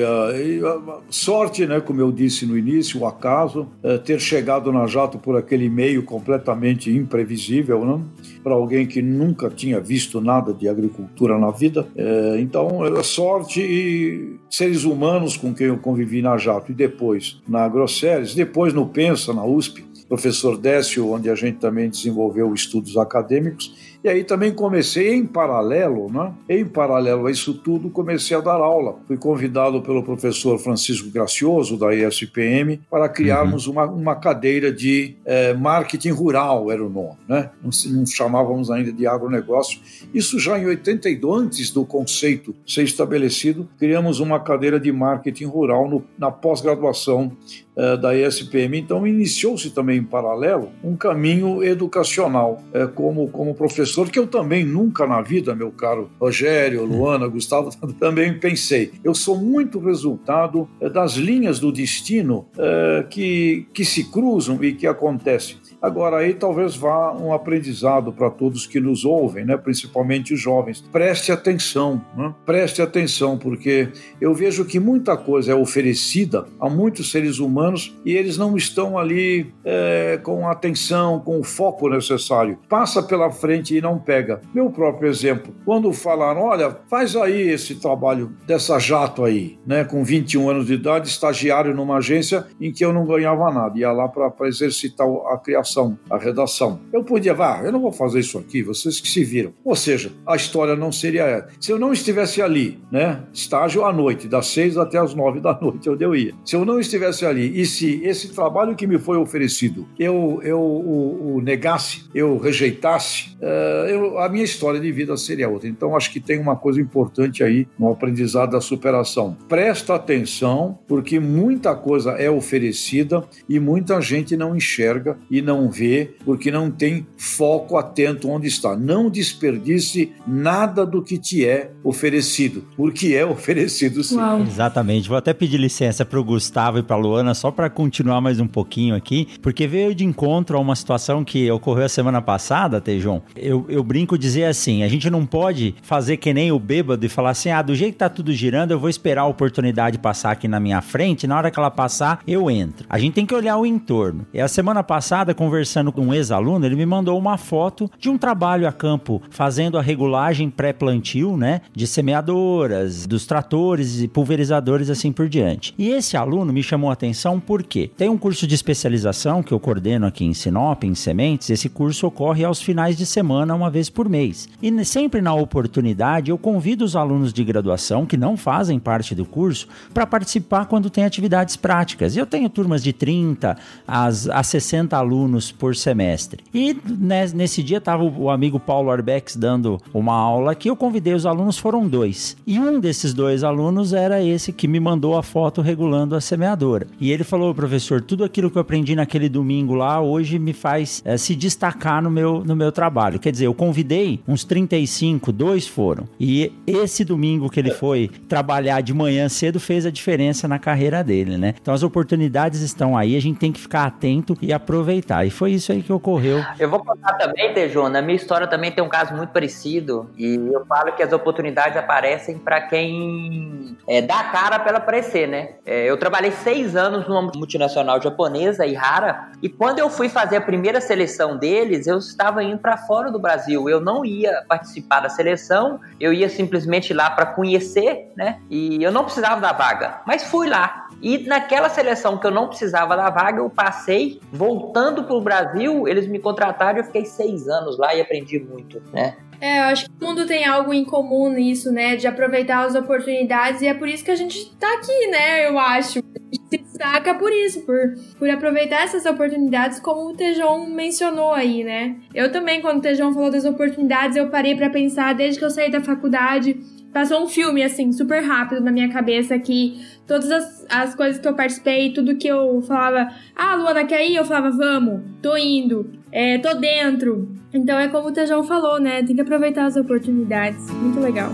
sorte, 1.10 1.66
né, 1.66 1.80
como 1.80 2.02
eu 2.02 2.12
disse 2.12 2.46
no 2.46 2.58
início, 2.58 3.02
o 3.02 3.06
acaso, 3.06 3.68
é, 3.84 3.98
ter 3.98 4.20
chegado 4.20 4.72
na 4.72 4.88
Jato 4.88 5.18
por 5.18 5.38
aqui 5.38 5.51
aquele 5.52 5.70
meio 5.70 6.04
completamente 6.04 6.90
imprevisível, 6.90 7.84
né? 7.86 8.02
para 8.42 8.54
alguém 8.54 8.88
que 8.88 9.02
nunca 9.02 9.50
tinha 9.50 9.82
visto 9.82 10.22
nada 10.22 10.54
de 10.54 10.70
agricultura 10.70 11.38
na 11.38 11.52
vida. 11.52 11.86
É, 11.94 12.38
então, 12.40 12.86
é 12.86 13.04
sorte 13.04 13.62
e 13.62 14.38
seres 14.50 14.86
humanos 14.86 15.36
com 15.36 15.54
quem 15.54 15.68
eu 15.68 15.78
convivi 15.78 16.22
na 16.22 16.38
Jato 16.38 16.72
e 16.72 16.76
depois 16.76 17.42
na 17.46 17.68
Grosseries, 17.68 18.34
depois 18.34 18.74
no 18.74 18.86
Pensa, 18.86 19.34
na 19.34 19.44
USP, 19.44 19.84
professor 20.08 20.58
Décio, 20.58 21.12
onde 21.12 21.30
a 21.30 21.36
gente 21.36 21.58
também 21.58 21.90
desenvolveu 21.90 22.54
estudos 22.54 22.96
acadêmicos 22.96 23.91
e 24.04 24.10
aí 24.10 24.24
também 24.24 24.52
comecei 24.52 25.14
em 25.14 25.26
paralelo, 25.26 26.12
né? 26.12 26.34
Em 26.50 26.66
paralelo 26.66 27.28
a 27.28 27.32
isso 27.32 27.54
tudo, 27.54 27.90
comecei 27.90 28.36
a 28.36 28.40
dar 28.40 28.54
aula. 28.54 28.98
Fui 29.08 29.18
convidado 29.18 29.82
pelo 29.82 30.04
professor 30.04 30.58
Francisco 30.58 31.10
Gracioso, 31.12 31.78
da 31.78 31.94
ESPM, 31.94 32.82
para 32.90 33.08
criarmos 33.08 33.68
uhum. 33.68 33.74
uma, 33.74 33.86
uma 33.86 34.16
cadeira 34.16 34.72
de 34.72 35.16
é, 35.26 35.54
marketing 35.54 36.12
rural, 36.12 36.72
era 36.72 36.84
o 36.84 36.90
nome, 36.90 37.18
né? 37.28 37.52
Não, 37.62 37.70
não 37.92 38.06
chamávamos 38.06 38.72
ainda 38.72 38.92
de 38.92 39.06
agronegócio. 39.06 39.80
Isso 40.14 40.40
já 40.40 40.58
em 40.58 40.66
82, 40.66 41.42
antes 41.42 41.72
do 41.72 41.86
conceito 41.86 42.56
ser 42.66 42.84
estabelecido, 42.84 43.68
criamos 43.78 44.20
uma 44.20 44.40
cadeira 44.40 44.80
de 44.80 44.92
marketing 44.92 45.46
rural 45.46 45.90
no, 45.90 46.04
na 46.18 46.32
pós-graduação 46.32 47.36
é, 47.76 47.98
da 47.98 48.16
ESPM. 48.16 48.78
Então, 48.78 49.08
iniciou-se 49.08 49.70
também 49.72 50.00
em 50.00 50.04
paralelo 50.04 50.70
um 50.84 50.96
caminho 50.96 51.64
educacional 51.64 52.62
é, 52.74 52.86
como, 52.86 53.30
como 53.30 53.56
professor, 53.56 53.91
que 54.12 54.20
eu 54.20 54.28
também 54.28 54.66
nunca 54.66 55.06
na 55.06 55.22
vida, 55.22 55.56
meu 55.56 55.72
caro 55.72 56.10
Rogério, 56.20 56.84
Luana, 56.86 57.28
Gustavo, 57.28 57.70
também 58.00 58.38
pensei. 58.38 58.92
Eu 59.04 59.14
sou 59.14 59.38
muito 59.38 59.80
resultado 59.80 60.68
é, 60.80 60.90
das 60.90 61.14
linhas 61.14 61.60
do 61.60 61.72
destino 61.72 62.46
é, 62.58 63.06
que, 63.10 63.68
que 63.74 63.86
se 63.86 64.12
cruzam 64.12 64.64
e 64.64 64.74
que 64.74 64.88
acontecem. 64.88 65.58
Agora, 65.82 66.18
aí 66.18 66.36
talvez 66.36 66.76
vá 66.76 67.12
um 67.12 67.34
aprendizado 67.34 68.14
para 68.14 68.30
todos 68.30 68.68
que 68.68 68.80
nos 68.80 69.04
ouvem, 69.04 69.44
né? 69.44 69.58
principalmente 69.58 70.32
os 70.32 70.40
jovens. 70.40 70.80
Preste 70.80 71.32
atenção, 71.32 72.00
né? 72.16 72.32
preste 72.46 72.84
atenção, 72.84 73.36
porque 73.36 73.90
eu 74.20 74.32
vejo 74.32 74.64
que 74.64 74.80
muita 74.80 75.18
coisa 75.18 75.54
é 75.54 75.56
oferecida 75.56 76.46
a 76.60 76.70
muitos 76.70 77.10
seres 77.10 77.40
humanos 77.40 77.98
e 78.06 78.14
eles 78.14 78.38
não 78.38 78.56
estão 78.56 78.96
ali 78.96 79.52
é, 79.66 80.20
com 80.22 80.48
a 80.48 80.52
atenção, 80.52 81.20
com 81.20 81.40
o 81.40 81.44
foco 81.44 81.90
necessário. 81.90 82.60
Passa 82.70 83.02
pela 83.02 83.32
frente 83.32 83.76
e 83.76 83.82
não 83.82 83.98
pega. 83.98 84.40
Meu 84.54 84.70
próprio 84.70 85.10
exemplo, 85.10 85.52
quando 85.66 85.92
falaram, 85.92 86.42
olha, 86.42 86.78
faz 86.92 87.16
aí 87.16 87.50
esse 87.50 87.76
trabalho 87.76 88.34
dessa 88.46 88.78
jato 88.78 89.26
aí, 89.26 89.58
né? 89.66 89.84
com 89.84 90.04
21 90.04 90.48
anos 90.48 90.68
de 90.68 90.76
idade, 90.76 91.08
estagiário 91.08 91.74
numa 91.74 91.98
agência 91.98 92.46
em 92.60 92.72
que 92.72 92.86
eu 92.86 92.94
não 92.94 93.04
ganhava 93.04 93.52
nada, 93.52 93.80
ia 93.80 93.92
lá 93.92 94.08
para 94.08 94.48
exercitar 94.48 95.08
a 95.32 95.38
criação 95.40 95.71
redação, 95.72 95.98
a 96.10 96.18
redação. 96.18 96.80
Eu 96.92 97.04
podia, 97.04 97.34
vá, 97.34 97.62
eu 97.64 97.72
não 97.72 97.82
vou 97.82 97.92
fazer 97.92 98.20
isso 98.20 98.38
aqui, 98.38 98.62
vocês 98.62 99.00
que 99.00 99.08
se 99.08 99.24
viram. 99.24 99.54
Ou 99.64 99.76
seja, 99.76 100.12
a 100.26 100.36
história 100.36 100.76
não 100.76 100.92
seria 100.92 101.24
essa. 101.24 101.48
Se 101.60 101.72
eu 101.72 101.80
não 101.80 101.94
estivesse 101.94 102.42
ali, 102.42 102.80
né, 102.92 103.24
estágio 103.34 103.86
à 103.86 103.94
noite, 103.94 104.28
das 104.28 104.48
seis 104.48 104.78
até 104.78 104.98
as 104.98 105.14
nove 105.14 105.40
da 105.40 105.58
noite, 105.62 105.90
onde 105.90 106.04
eu 106.04 106.16
ia. 106.16 106.34
Se 106.46 106.56
eu 106.56 106.66
não 106.66 106.80
estivesse 106.80 107.26
ali 107.26 107.60
e 107.60 107.66
se 107.66 108.02
esse 108.04 108.30
trabalho 108.34 108.76
que 108.76 108.86
me 108.86 108.98
foi 108.98 109.18
oferecido 109.18 109.88
eu, 109.98 110.40
eu 110.44 110.60
o, 110.60 111.36
o 111.36 111.42
negasse, 111.42 112.04
eu 112.14 112.38
rejeitasse, 112.38 113.38
uh, 113.42 113.88
eu, 113.88 114.20
a 114.20 114.30
minha 114.30 114.44
história 114.44 114.80
de 114.80 114.92
vida 114.92 115.16
seria 115.16 115.50
outra. 115.50 115.68
Então, 115.68 115.96
acho 115.96 116.12
que 116.12 116.20
tem 116.20 116.40
uma 116.40 116.56
coisa 116.56 116.82
importante 116.82 117.44
aí 117.44 117.68
no 117.78 117.92
aprendizado 117.92 118.52
da 118.52 118.62
superação. 118.62 119.38
Presta 119.48 119.96
atenção, 119.96 120.80
porque 120.88 121.20
muita 121.20 121.76
coisa 121.76 122.12
é 122.12 122.30
oferecida 122.30 123.24
e 123.48 123.60
muita 123.60 124.02
gente 124.02 124.36
não 124.36 124.56
enxerga 124.56 125.18
e 125.30 125.42
não 125.42 125.61
não 125.62 125.70
vê, 125.70 126.16
porque 126.26 126.52
não 126.52 126.72
tem 126.72 127.06
foco 127.18 127.78
atento 127.78 128.30
onde 128.30 128.48
está. 128.48 128.76
Não 128.76 129.10
desperdice 129.10 130.12
nada 130.26 130.86
do 130.86 131.04
que 131.04 131.18
te 131.18 131.46
é 131.46 131.72
oferecido, 131.84 132.64
porque 132.76 133.14
é 133.14 133.26
oferecido 133.26 134.04
sim. 134.04 134.18
Uau. 134.18 134.42
Exatamente. 134.42 135.08
Vou 135.08 135.18
até 135.18 135.34
pedir 135.34 135.58
licença 135.58 136.04
para 136.04 136.20
o 136.20 136.24
Gustavo 136.24 136.80
e 136.80 136.84
para 136.84 136.96
a 136.96 137.00
Luana 137.00 137.34
só 137.34 137.52
para 137.52 137.70
continuar 137.70 138.22
mais 138.22 138.40
um 138.40 138.48
pouquinho 138.48 138.96
aqui, 138.96 139.28
porque 139.42 139.68
veio 139.68 139.94
de 139.94 140.04
encontro 140.04 140.58
a 140.58 140.60
uma 140.62 140.76
situação 140.76 141.24
que 141.24 141.50
ocorreu 141.52 141.86
a 141.86 141.90
semana 141.90 142.22
passada, 142.22 142.82
Tejon. 142.82 143.22
Eu, 143.36 143.66
eu 143.70 143.84
brinco 143.84 144.18
dizer 144.18 144.46
assim: 144.46 144.84
a 144.84 144.88
gente 144.88 145.10
não 145.10 145.26
pode 145.26 145.76
fazer 145.82 146.18
que 146.18 146.34
nem 146.34 146.52
o 146.52 146.60
bêbado 146.60 147.06
e 147.06 147.10
falar 147.10 147.32
assim, 147.32 147.50
ah, 147.50 147.62
do 147.62 147.76
jeito 147.76 147.94
que 147.94 148.00
tá 148.00 148.10
tudo 148.10 148.34
girando, 148.34 148.72
eu 148.72 148.80
vou 148.80 148.90
esperar 148.90 149.22
a 149.22 149.28
oportunidade 149.28 149.98
passar 149.98 150.32
aqui 150.32 150.48
na 150.48 150.60
minha 150.60 150.82
frente, 150.82 151.28
na 151.28 151.38
hora 151.38 151.52
que 151.52 151.60
ela 151.60 151.70
passar, 151.70 152.22
eu 152.28 152.50
entro. 152.50 152.86
A 152.90 152.98
gente 152.98 153.14
tem 153.14 153.26
que 153.26 153.36
olhar 153.36 153.58
o 153.58 153.66
entorno. 153.66 154.26
E 154.34 154.40
a 154.40 154.48
semana 154.48 154.84
passada, 154.84 155.34
conversando 155.52 155.92
com 155.92 156.06
um 156.06 156.14
ex-aluno, 156.14 156.66
ele 156.66 156.78
me 156.78 156.86
mandou 156.86 157.20
uma 157.20 157.38
foto 157.38 157.92
de 158.00 158.10
um 158.10 158.18
trabalho 158.18 158.66
a 158.66 158.72
campo 158.72 159.22
fazendo 159.30 159.78
a 159.78 159.82
regulagem 159.82 160.50
pré-plantio, 160.50 161.36
né? 161.36 161.60
De 161.76 161.86
semeadoras, 161.86 163.06
dos 163.06 163.26
tratores 163.26 164.02
e 164.02 164.08
pulverizadores 164.08 164.90
assim 164.90 165.12
por 165.12 165.28
diante. 165.28 165.74
E 165.78 165.90
esse 165.90 166.16
aluno 166.16 166.54
me 166.54 166.64
chamou 166.64 166.90
a 166.90 166.94
atenção 166.94 167.38
porque 167.38 167.92
tem 167.98 168.08
um 168.08 168.18
curso 168.18 168.48
de 168.48 168.56
especialização 168.56 169.44
que 169.44 169.52
eu 169.52 169.60
coordeno 169.60 170.06
aqui 170.06 170.24
em 170.24 170.34
Sinop, 170.34 170.86
em 170.86 170.96
sementes. 170.96 171.50
Esse 171.50 171.68
curso 171.68 172.08
ocorre 172.08 172.46
aos 172.46 172.62
finais 172.62 172.96
de 172.96 173.06
semana, 173.06 173.54
uma 173.54 173.70
vez 173.70 173.90
por 173.90 174.08
mês. 174.08 174.48
E 174.62 174.86
sempre 174.86 175.22
na 175.22 175.34
oportunidade 175.34 176.32
eu 176.32 176.38
convido 176.38 176.86
os 176.86 176.96
alunos 176.96 177.34
de 177.34 177.44
graduação 177.44 178.06
que 178.06 178.16
não 178.16 178.38
fazem 178.38 178.80
parte 178.80 179.14
do 179.14 179.26
curso 179.26 179.68
para 179.94 180.08
participar 180.08 180.68
quando 180.68 180.90
tem 180.90 181.04
atividades 181.04 181.58
práticas. 181.58 182.16
E 182.16 182.20
eu 182.20 182.26
tenho 182.26 182.48
turmas 182.48 182.82
de 182.82 182.94
30 182.94 183.58
a, 183.86 184.08
a 184.08 184.44
60 184.44 184.96
alunos 184.96 185.41
alunos 185.42 185.52
por 185.52 185.76
semestre. 185.76 186.44
E 186.54 186.78
né, 186.86 187.26
nesse 187.34 187.64
dia 187.64 187.80
estava 187.80 188.04
o 188.04 188.30
amigo 188.30 188.60
Paulo 188.60 188.92
Arbex 188.92 189.36
dando 189.36 189.80
uma 189.94 190.14
aula 190.14 190.54
que 190.54 190.70
eu 190.70 190.76
convidei 190.76 191.14
os 191.14 191.26
alunos, 191.26 191.58
foram 191.58 191.88
dois. 191.88 192.38
E 192.46 192.60
um 192.60 192.80
desses 192.80 193.14
dois 193.14 193.44
alunos 193.44 193.94
era 193.94 194.22
esse 194.22 194.54
que 194.54 194.68
me 194.68 194.80
mandou 194.80 195.18
a 195.18 195.24
foto 195.24 195.62
regulando 195.62 196.16
a 196.16 196.22
semeadora. 196.22 196.88
E 197.00 197.12
ele 197.12 197.24
falou, 197.24 197.56
professor, 197.56 198.02
tudo 198.02 198.24
aquilo 198.24 198.52
que 198.52 198.58
eu 198.58 198.62
aprendi 198.62 198.96
naquele 198.96 199.30
domingo 199.30 199.74
lá, 199.74 200.00
hoje 200.02 200.38
me 200.38 200.54
faz 200.54 201.02
é, 201.04 201.18
se 201.18 201.36
destacar 201.36 202.04
no 202.04 202.12
meu, 202.12 202.44
no 202.46 202.56
meu 202.56 202.72
trabalho. 202.72 203.20
Quer 203.20 203.32
dizer, 203.32 203.48
eu 203.48 203.54
convidei 203.54 204.20
uns 204.28 204.44
35, 204.44 205.32
dois 205.32 205.68
foram. 205.68 206.06
E 206.20 206.52
esse 206.68 207.04
domingo 207.04 207.50
que 207.50 207.60
ele 207.60 207.72
foi 207.72 208.10
trabalhar 208.28 208.82
de 208.82 208.94
manhã 208.94 209.30
cedo 209.30 209.60
fez 209.60 209.86
a 209.86 209.92
diferença 209.92 210.48
na 210.48 210.60
carreira 210.60 211.04
dele, 211.04 211.38
né? 211.38 211.56
Então 211.62 211.74
as 211.74 211.84
oportunidades 211.84 212.62
estão 212.62 212.98
aí, 212.98 213.16
a 213.16 213.22
gente 213.22 213.38
tem 213.38 213.52
que 213.52 213.60
ficar 213.60 213.86
atento 213.86 214.38
e 214.42 214.52
aproveitar. 214.52 215.26
E 215.26 215.31
foi 215.32 215.52
isso 215.52 215.72
aí 215.72 215.82
que 215.82 215.92
ocorreu. 215.92 216.44
Eu 216.60 216.70
vou 216.70 216.84
contar 216.84 217.14
também, 217.14 217.54
Tejon, 217.54 217.90
na 217.90 218.02
minha 218.02 218.16
história 218.16 218.46
também 218.48 218.72
tem 218.72 218.84
um 218.84 218.90
caso 218.90 219.16
muito 219.16 219.32
parecido. 219.32 220.10
E 220.18 220.36
eu 220.52 220.66
falo 220.66 220.92
que 220.92 221.02
as 221.02 221.12
oportunidades 221.12 221.78
aparecem 221.78 222.38
para 222.38 222.62
quem 222.62 223.78
é, 223.88 224.02
dá 224.02 224.20
a 224.20 224.24
cara 224.26 224.60
para 224.60 224.70
ela 224.70 224.78
aparecer, 224.78 225.28
né? 225.28 225.56
É, 225.66 225.90
eu 225.90 225.98
trabalhei 225.98 226.32
seis 226.32 226.76
anos 226.76 227.08
numa 227.08 227.22
multinacional 227.22 228.02
japonesa, 228.02 228.66
Ihara, 228.66 229.32
e 229.42 229.50
quando 229.50 229.80
eu 229.80 229.90
fui 229.90 230.10
fazer 230.10 230.38
a 230.38 230.42
primeira 230.42 230.80
seleção 230.80 231.38
deles, 231.38 231.88
eu 231.88 231.98
estava 231.98 232.44
indo 232.44 232.60
para 232.60 232.78
fora 232.78 233.12
do 233.12 233.20
Brasil. 233.20 233.70
Eu 233.70 233.80
não 233.80 234.06
ia 234.06 234.44
participar 234.48 235.02
da 235.02 235.10
seleção, 235.10 235.80
eu 236.00 236.14
ia 236.14 236.30
simplesmente 236.30 236.94
lá 236.94 237.10
para 237.10 237.26
conhecer, 237.26 238.12
né? 238.16 238.40
E 238.50 238.84
eu 238.84 238.92
não 238.92 239.04
precisava 239.04 239.40
da 239.40 239.54
vaga, 239.54 240.02
mas 240.06 240.24
fui 240.24 240.48
lá. 240.48 240.88
E 241.02 241.18
naquela 241.28 241.70
seleção 241.70 242.18
que 242.18 242.28
eu 242.28 242.32
não 242.32 242.48
precisava 242.48 242.96
da 242.96 243.10
vaga, 243.10 243.40
eu 243.40 243.50
passei. 243.50 244.22
Voltando 244.32 245.04
para 245.12 245.18
o 245.18 245.22
Brasil, 245.22 245.88
eles 245.88 246.08
me 246.08 246.20
contrataram 246.20 246.80
eu 246.80 246.84
fiquei 246.86 247.06
seis 247.06 247.48
anos 247.48 247.78
lá 247.78 247.94
e 247.94 248.02
aprendi 248.02 248.40
muito, 248.40 248.82
né? 248.94 249.16
É, 249.42 249.60
eu 249.60 249.64
acho 249.64 249.86
que 249.86 249.92
o 250.00 250.08
mundo 250.08 250.28
tem 250.28 250.46
algo 250.46 250.72
em 250.72 250.86
comum 250.86 251.28
nisso, 251.30 251.72
né? 251.72 251.96
De 251.96 252.06
aproveitar 252.06 252.64
as 252.64 252.76
oportunidades 252.76 253.62
e 253.62 253.68
é 253.68 253.74
por 253.74 253.88
isso 253.88 254.06
que 254.06 254.12
a 254.12 254.16
gente 254.16 254.56
tá 254.56 254.72
aqui, 254.76 255.08
né? 255.08 255.48
Eu 255.48 255.58
acho. 255.58 256.00
A 256.00 256.36
gente 256.36 256.48
se 256.48 256.58
destaca 256.60 257.16
por 257.16 257.32
isso, 257.32 257.62
por, 257.62 257.96
por 258.20 258.30
aproveitar 258.30 258.84
essas 258.84 259.04
oportunidades, 259.06 259.80
como 259.80 260.10
o 260.10 260.14
Tejon 260.16 260.68
mencionou 260.68 261.34
aí, 261.34 261.64
né? 261.64 261.96
Eu 262.14 262.32
também, 262.32 262.62
quando 262.62 262.78
o 262.78 262.82
Tejon 262.82 263.12
falou 263.14 263.32
das 263.32 263.44
oportunidades, 263.44 264.16
eu 264.16 264.30
parei 264.30 264.56
para 264.56 264.70
pensar 264.70 265.16
desde 265.16 265.40
que 265.40 265.46
eu 265.46 265.50
saí 265.50 265.72
da 265.72 265.82
faculdade 265.82 266.60
passou 266.94 267.24
um 267.24 267.28
filme, 267.28 267.64
assim, 267.64 267.92
super 267.92 268.22
rápido 268.22 268.62
na 268.62 268.72
minha 268.72 268.90
cabeça 268.90 269.38
que 269.40 269.80
todas 270.08 270.32
as, 270.32 270.66
as 270.70 270.96
coisas 270.96 271.20
que 271.20 271.28
eu 271.28 271.34
participei, 271.34 271.94
tudo 271.94 272.16
que 272.16 272.28
eu 272.28 272.62
falava, 272.62 273.14
ah, 273.36 273.56
Luana, 273.56 273.86
quer 273.86 274.06
ir? 274.06 274.16
Eu 274.16 274.26
falava, 274.26 274.52
vamos, 274.52 275.02
tô 275.22 275.36
indo, 275.38 275.92
é, 276.12 276.38
tô 276.38 276.54
dentro. 276.56 277.30
Então 277.54 277.78
é 277.78 277.88
como 277.88 278.10
o 278.10 278.12
Tejão 278.12 278.44
falou, 278.44 278.80
né? 278.80 279.04
Tem 279.04 279.16
que 279.16 279.22
aproveitar 279.22 279.66
as 279.66 279.76
oportunidades. 279.76 280.70
Muito 280.72 281.00
legal. 281.00 281.32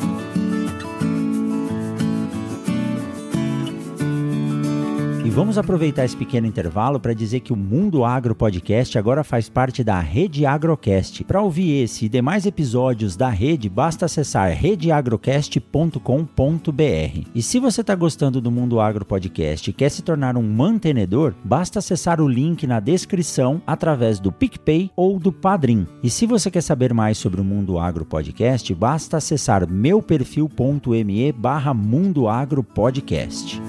Vamos 5.38 5.56
aproveitar 5.56 6.04
esse 6.04 6.18
pequeno 6.18 6.48
intervalo 6.48 7.00
para 7.00 7.14
dizer 7.14 7.42
que 7.42 7.54
o 7.54 7.56
Mundo 7.56 8.04
Agro 8.04 8.34
Podcast 8.34 8.98
agora 8.98 9.24
faz 9.24 9.48
parte 9.48 9.84
da 9.84 10.00
Rede 10.00 10.48
Agrocast. 10.48 11.24
Para 11.26 11.44
ouvir 11.44 11.84
esse 11.84 12.06
e 12.06 12.10
demais 12.10 12.48
episódios 12.48 13.16
da 13.16 13.30
rede, 13.30 13.70
basta 13.70 14.08
acessar 14.08 14.50
redeagrocast.com.br. 14.50 17.28
E 17.36 17.42
se 17.44 17.60
você 17.60 17.82
está 17.82 17.94
gostando 17.94 18.42
do 18.42 18.50
Mundo 18.50 18.80
Agro 18.80 19.06
Podcast 19.06 19.70
e 19.70 19.74
quer 19.74 19.90
se 19.90 20.02
tornar 20.02 20.36
um 20.38 20.42
mantenedor, 20.42 21.36
basta 21.44 21.78
acessar 21.78 22.20
o 22.20 22.28
link 22.28 22.66
na 22.66 22.80
descrição 22.80 23.62
através 23.68 24.20
do 24.20 24.32
PicPay 24.32 24.90
ou 24.96 25.20
do 25.20 25.32
Padrim. 25.32 25.86
E 26.02 26.10
se 26.10 26.26
você 26.26 26.50
quer 26.50 26.62
saber 26.62 26.96
mais 26.96 27.20
sobre 27.20 27.40
o 27.40 27.44
Mundo 27.44 27.78
Agro 27.78 28.06
Podcast, 28.06 28.74
basta 28.74 29.18
acessar 29.18 29.70
meuperfil.me 29.70 31.32
barra 31.32 31.76
Mundo 31.76 32.28
Agro 32.28 32.64
Podcast. 32.64 33.62